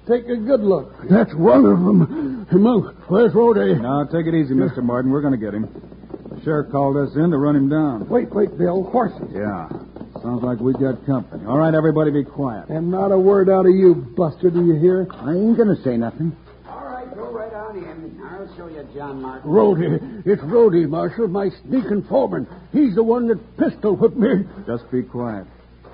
Take 0.07 0.25
a 0.27 0.35
good 0.37 0.61
look. 0.61 0.93
That's 1.09 1.33
one 1.33 1.65
of 1.65 1.79
them. 1.79 2.45
Hey, 2.51 2.57
Monk, 2.57 2.95
where's 3.07 3.33
Rhodey? 3.33 3.81
Now, 3.81 4.03
take 4.05 4.27
it 4.27 4.35
easy, 4.35 4.53
Mr. 4.53 4.83
Martin. 4.83 5.11
We're 5.11 5.21
going 5.21 5.33
to 5.33 5.43
get 5.43 5.53
him. 5.53 5.63
The 6.29 6.41
sheriff 6.43 6.71
called 6.71 6.97
us 6.97 7.15
in 7.15 7.31
to 7.31 7.37
run 7.37 7.55
him 7.55 7.69
down. 7.69 8.07
Wait, 8.09 8.29
wait, 8.33 8.57
Bill. 8.57 8.83
Horses. 8.83 9.29
Yeah. 9.33 9.67
Sounds 10.23 10.41
like 10.41 10.59
we 10.61 10.71
got 10.71 11.05
company. 11.05 11.45
All 11.45 11.57
right, 11.57 11.73
everybody 11.73 12.09
be 12.09 12.23
quiet. 12.23 12.69
And 12.69 12.89
not 12.89 13.11
a 13.11 13.19
word 13.19 13.49
out 13.49 13.65
of 13.65 13.75
you, 13.75 13.93
Buster, 13.93 14.49
do 14.49 14.65
you 14.65 14.75
hear? 14.75 15.05
I 15.11 15.33
ain't 15.33 15.57
gonna 15.57 15.75
say 15.83 15.97
nothing. 15.97 16.33
All 16.65 16.85
right, 16.85 17.13
go 17.13 17.29
right 17.29 17.51
on 17.53 17.75
in. 17.75 18.21
I'll 18.23 18.55
show 18.55 18.69
you 18.69 18.87
John 18.95 19.21
Martin. 19.21 19.51
Rhodey. 19.51 20.25
It's 20.25 20.41
Rhodey, 20.43 20.87
Marshal, 20.87 21.27
my 21.27 21.49
sneaking 21.65 22.05
foreman. 22.07 22.47
He's 22.71 22.95
the 22.95 23.03
one 23.03 23.27
that 23.27 23.57
pistol 23.57 23.97
whipped 23.97 24.15
me. 24.15 24.45
Just 24.65 24.89
be 24.91 25.03
quiet. 25.03 25.45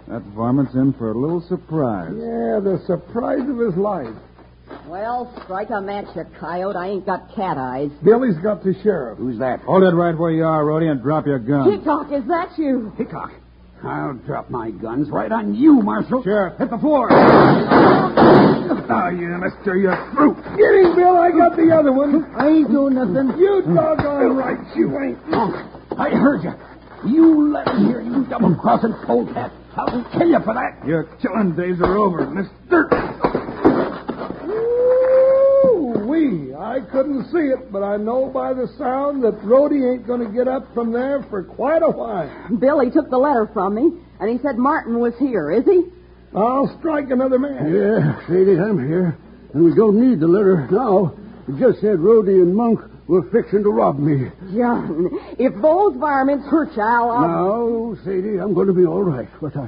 That 0.08 0.22
varmint's 0.36 0.76
in 0.76 0.94
for 0.94 1.10
a 1.10 1.18
little 1.18 1.42
surprise. 1.50 2.14
Yeah, 2.14 2.60
the 2.60 2.84
surprise 2.86 3.50
of 3.50 3.58
his 3.58 3.76
life. 3.76 4.16
Well, 4.88 5.34
strike 5.44 5.72
a 5.72 5.82
match, 5.82 6.06
you 6.16 6.26
coyote. 6.40 6.76
I 6.76 6.90
ain't 6.90 7.06
got 7.06 7.34
cat 7.36 7.58
eyes. 7.58 7.90
Billy's 8.04 8.38
got 8.44 8.64
the 8.64 8.76
sheriff. 8.84 9.18
Who's 9.18 9.40
that? 9.40 9.62
Hold 9.62 9.82
it 9.82 9.96
right 9.96 10.16
where 10.16 10.30
you 10.30 10.44
are, 10.44 10.64
Rhodey, 10.64 10.92
and 10.92 11.02
drop 11.02 11.26
your 11.26 11.40
gun. 11.40 11.72
Hickok, 11.72 12.12
is 12.12 12.28
that 12.28 12.58
you? 12.58 12.94
Hickok. 12.96 13.32
I'll 13.84 14.14
drop 14.26 14.50
my 14.50 14.72
guns 14.72 15.10
right 15.10 15.32
on 15.32 15.56
you, 15.56 15.82
Marshal. 15.82 16.22
Sheriff, 16.24 16.58
hit 16.58 16.70
the 16.70 16.78
floor. 16.78 17.08
Oh, 18.92 19.10
you 19.10 19.28
mister, 19.38 19.78
you're 19.78 19.96
through. 20.14 20.36
Get 20.36 20.74
him, 20.84 20.96
Bill. 20.96 21.18
I 21.18 21.32
got 21.32 21.56
the 21.56 21.72
other 21.74 21.92
one. 21.94 22.26
I 22.36 22.48
ain't 22.48 22.70
doing 22.70 22.96
nothing. 22.96 23.38
You 23.40 23.62
doggone 23.74 24.36
right 24.36 24.60
you 24.76 25.00
ain't. 25.00 25.18
I 25.98 26.10
heard 26.10 26.44
you. 26.44 26.54
You 27.10 27.54
let 27.54 27.68
him 27.68 27.86
hear 27.86 28.02
you 28.02 28.26
double-crossing 28.26 28.94
polecat. 29.06 29.52
I'll 29.78 30.04
kill 30.12 30.28
you 30.28 30.40
for 30.44 30.54
that. 30.54 30.86
Your 30.86 31.04
killing 31.22 31.56
days 31.56 31.80
are 31.80 31.98
over, 31.98 32.26
mister. 32.30 32.90
Wee! 36.06 36.54
I 36.54 36.79
couldn't 36.92 37.26
see 37.32 37.38
it, 37.54 37.72
but 37.72 37.84
I 37.84 37.98
know 37.98 38.28
by 38.28 38.54
the 38.54 38.68
sound 38.78 39.24
that 39.24 39.40
Rhodey 39.42 39.94
ain't 39.94 40.08
going 40.08 40.26
to 40.26 40.32
get 40.34 40.48
up 40.48 40.74
from 40.74 40.92
there 40.92 41.24
for 41.30 41.44
quite 41.44 41.82
a 41.84 41.90
while. 41.90 42.30
Billy 42.60 42.90
took 42.92 43.10
the 43.10 43.18
letter 43.18 43.50
from 43.54 43.76
me, 43.76 43.92
and 44.20 44.30
he 44.30 44.38
said 44.44 44.58
Martin 44.58 45.00
was 45.00 45.14
here, 45.20 45.52
is 45.52 45.66
he? 45.66 45.84
I'll 46.36 46.68
strike 46.80 47.10
another 47.10 47.40
man. 47.40 47.74
Yeah, 47.74 48.20
Sadie, 48.28 48.60
I'm 48.60 48.78
here. 48.88 49.18
And 49.54 49.64
we 49.66 49.74
don't 49.74 50.00
need 50.00 50.20
the 50.20 50.28
letter 50.28 50.68
now. 50.72 51.14
It 51.48 51.58
just 51.60 51.82
said 51.82 51.98
Rhodey 51.98 52.42
and 52.42 52.56
Monk 52.56 52.80
were 53.08 53.24
fixing 53.32 53.64
to 53.64 53.70
rob 53.72 53.98
me. 53.98 54.30
John, 54.56 55.10
if 55.40 55.54
those 55.60 55.96
varmints 55.98 56.46
hurt 56.48 56.70
you, 56.76 56.84
I'll... 56.84 57.10
I'll- 57.10 57.28
Now, 57.96 58.04
Sadie, 58.06 58.38
I'm 58.40 58.54
going 58.54 58.68
to 58.68 58.74
be 58.74 58.86
all 58.86 59.02
right. 59.04 59.28
But 59.42 59.58
I 59.58 59.68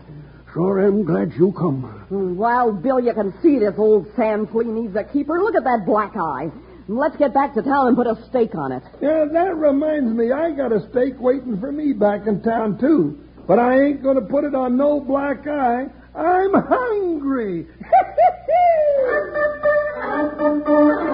sure 0.53 0.85
am 0.85 1.03
glad 1.03 1.33
you 1.33 1.51
come. 1.57 1.81
Hmm, 2.09 2.35
well, 2.37 2.71
Bill, 2.71 2.99
you 2.99 3.13
can 3.15 3.33
see 3.41 3.57
this 3.57 3.73
old 3.79 4.05
sand 4.15 4.49
flea 4.51 4.65
needs 4.65 4.95
a 4.95 5.03
keeper. 5.03 5.39
Look 5.39 5.55
at 5.55 5.63
that 5.63 5.85
black 5.87 6.15
eye. 6.15 6.51
Let's 6.87 7.15
get 7.17 7.33
back 7.33 7.53
to 7.53 7.61
town 7.61 7.87
and 7.87 7.97
put 7.97 8.07
a 8.07 8.17
stake 8.29 8.55
on 8.55 8.71
it. 8.71 8.83
Yeah, 9.01 9.25
that 9.31 9.55
reminds 9.55 10.13
me, 10.13 10.31
I 10.31 10.51
got 10.51 10.71
a 10.71 10.87
stake 10.89 11.19
waiting 11.19 11.59
for 11.59 11.71
me 11.71 11.93
back 11.93 12.27
in 12.27 12.41
town, 12.41 12.79
too. 12.79 13.19
But 13.47 13.59
I 13.59 13.81
ain't 13.81 14.03
going 14.03 14.15
to 14.15 14.21
put 14.21 14.43
it 14.43 14.55
on 14.55 14.77
no 14.77 14.99
black 14.99 15.47
eye. 15.47 15.85
I'm 16.15 16.53
hungry. 16.53 17.67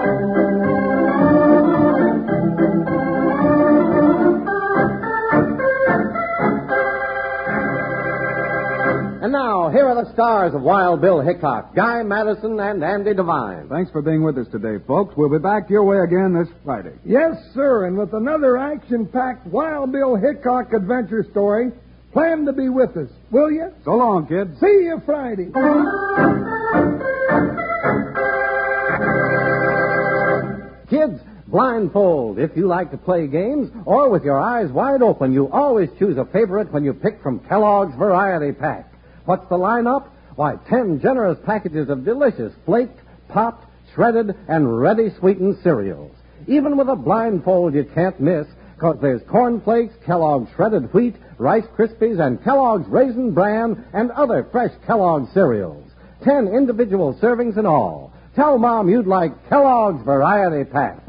And 9.28 9.34
now, 9.34 9.68
here 9.68 9.86
are 9.86 10.02
the 10.02 10.10
stars 10.14 10.54
of 10.54 10.62
Wild 10.62 11.02
Bill 11.02 11.20
Hickok, 11.20 11.76
Guy 11.76 12.02
Madison, 12.02 12.58
and 12.58 12.82
Andy 12.82 13.12
Devine. 13.12 13.68
Thanks 13.68 13.90
for 13.90 14.00
being 14.00 14.22
with 14.24 14.38
us 14.38 14.46
today, 14.50 14.82
folks. 14.86 15.14
We'll 15.18 15.28
be 15.28 15.38
back 15.38 15.68
your 15.68 15.84
way 15.84 15.98
again 15.98 16.32
this 16.32 16.48
Friday. 16.64 16.94
yes, 17.04 17.36
sir, 17.52 17.84
and 17.84 17.98
with 17.98 18.14
another 18.14 18.56
action-packed 18.56 19.46
Wild 19.48 19.92
Bill 19.92 20.16
Hickok 20.16 20.72
adventure 20.72 21.26
story, 21.30 21.72
plan 22.14 22.46
to 22.46 22.54
be 22.54 22.70
with 22.70 22.96
us, 22.96 23.10
will 23.30 23.52
you? 23.52 23.70
So 23.84 23.96
long, 23.96 24.26
kids. 24.26 24.58
See 24.60 24.66
you 24.66 25.02
Friday. 25.04 25.52
Kids, 30.88 31.20
blindfold 31.48 32.38
if 32.38 32.56
you 32.56 32.66
like 32.66 32.90
to 32.92 32.96
play 32.96 33.26
games, 33.26 33.70
or 33.84 34.08
with 34.08 34.24
your 34.24 34.40
eyes 34.40 34.70
wide 34.72 35.02
open, 35.02 35.34
you 35.34 35.50
always 35.52 35.90
choose 35.98 36.16
a 36.16 36.24
favorite 36.24 36.72
when 36.72 36.82
you 36.82 36.94
pick 36.94 37.22
from 37.22 37.40
Kellogg's 37.40 37.94
Variety 37.98 38.52
Pack. 38.52 38.94
What's 39.28 39.46
the 39.50 39.58
lineup? 39.58 40.08
Why, 40.36 40.56
ten 40.70 41.00
generous 41.02 41.38
packages 41.44 41.90
of 41.90 42.02
delicious 42.02 42.54
flaked, 42.64 42.98
popped, 43.28 43.66
shredded, 43.94 44.34
and 44.48 44.80
ready 44.80 45.10
sweetened 45.18 45.58
cereals. 45.62 46.16
Even 46.46 46.78
with 46.78 46.88
a 46.88 46.96
blindfold 46.96 47.74
you 47.74 47.84
can't 47.94 48.18
miss, 48.18 48.46
because 48.74 48.96
there's 49.02 49.20
Corn 49.28 49.60
Flakes, 49.60 49.92
Kellogg's 50.06 50.48
Shredded 50.56 50.94
Wheat, 50.94 51.16
Rice 51.36 51.66
Krispies, 51.76 52.26
and 52.26 52.42
Kellogg's 52.42 52.88
Raisin 52.88 53.34
Bran, 53.34 53.84
and 53.92 54.10
other 54.12 54.48
fresh 54.50 54.72
Kellogg's 54.86 55.30
cereals. 55.34 55.90
Ten 56.24 56.48
individual 56.48 57.12
servings 57.20 57.58
in 57.58 57.66
all. 57.66 58.14
Tell 58.34 58.56
Mom 58.56 58.88
you'd 58.88 59.06
like 59.06 59.50
Kellogg's 59.50 60.02
Variety 60.06 60.64
Pack. 60.70 61.02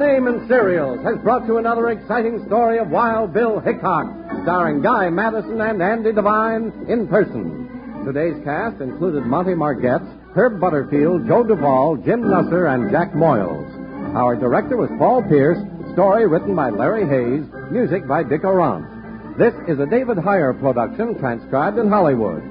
Name 0.00 0.28
in 0.28 0.48
cereals, 0.48 1.04
has 1.04 1.18
brought 1.18 1.46
you 1.46 1.58
another 1.58 1.90
exciting 1.90 2.42
story 2.46 2.78
of 2.78 2.88
Wild 2.88 3.34
Bill 3.34 3.60
Hickok, 3.60 4.06
starring 4.44 4.80
Guy 4.80 5.10
Madison 5.10 5.60
and 5.60 5.82
Andy 5.82 6.10
Devine 6.10 6.72
in 6.88 7.06
person. 7.06 7.68
Today's 8.06 8.42
cast 8.42 8.80
included 8.80 9.26
Monty 9.26 9.52
Margetts, 9.52 10.08
Herb 10.34 10.58
Butterfield, 10.58 11.26
Joe 11.28 11.44
Duvall, 11.44 11.98
Jim 11.98 12.22
Nusser, 12.22 12.74
and 12.74 12.90
Jack 12.90 13.12
Moyles. 13.12 13.68
Our 14.16 14.36
director 14.36 14.78
was 14.78 14.88
Paul 14.96 15.22
Pierce, 15.28 15.58
story 15.92 16.26
written 16.26 16.56
by 16.56 16.70
Larry 16.70 17.04
Hayes, 17.04 17.44
music 17.70 18.08
by 18.08 18.22
Dick 18.22 18.40
Aurandt. 18.40 19.36
This 19.36 19.52
is 19.68 19.78
a 19.80 19.86
David 19.86 20.16
Heyer 20.16 20.58
production 20.58 21.18
transcribed 21.18 21.76
in 21.76 21.90
Hollywood. 21.90 22.42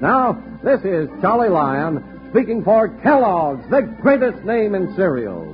Now, 0.00 0.42
this 0.64 0.80
is 0.80 1.10
Charlie 1.20 1.50
Lyon 1.50 2.02
speaking 2.30 2.64
for 2.64 2.88
Kellogg's, 3.02 3.68
the 3.68 3.82
greatest 4.00 4.42
name 4.44 4.74
in 4.74 4.96
cereals. 4.96 5.53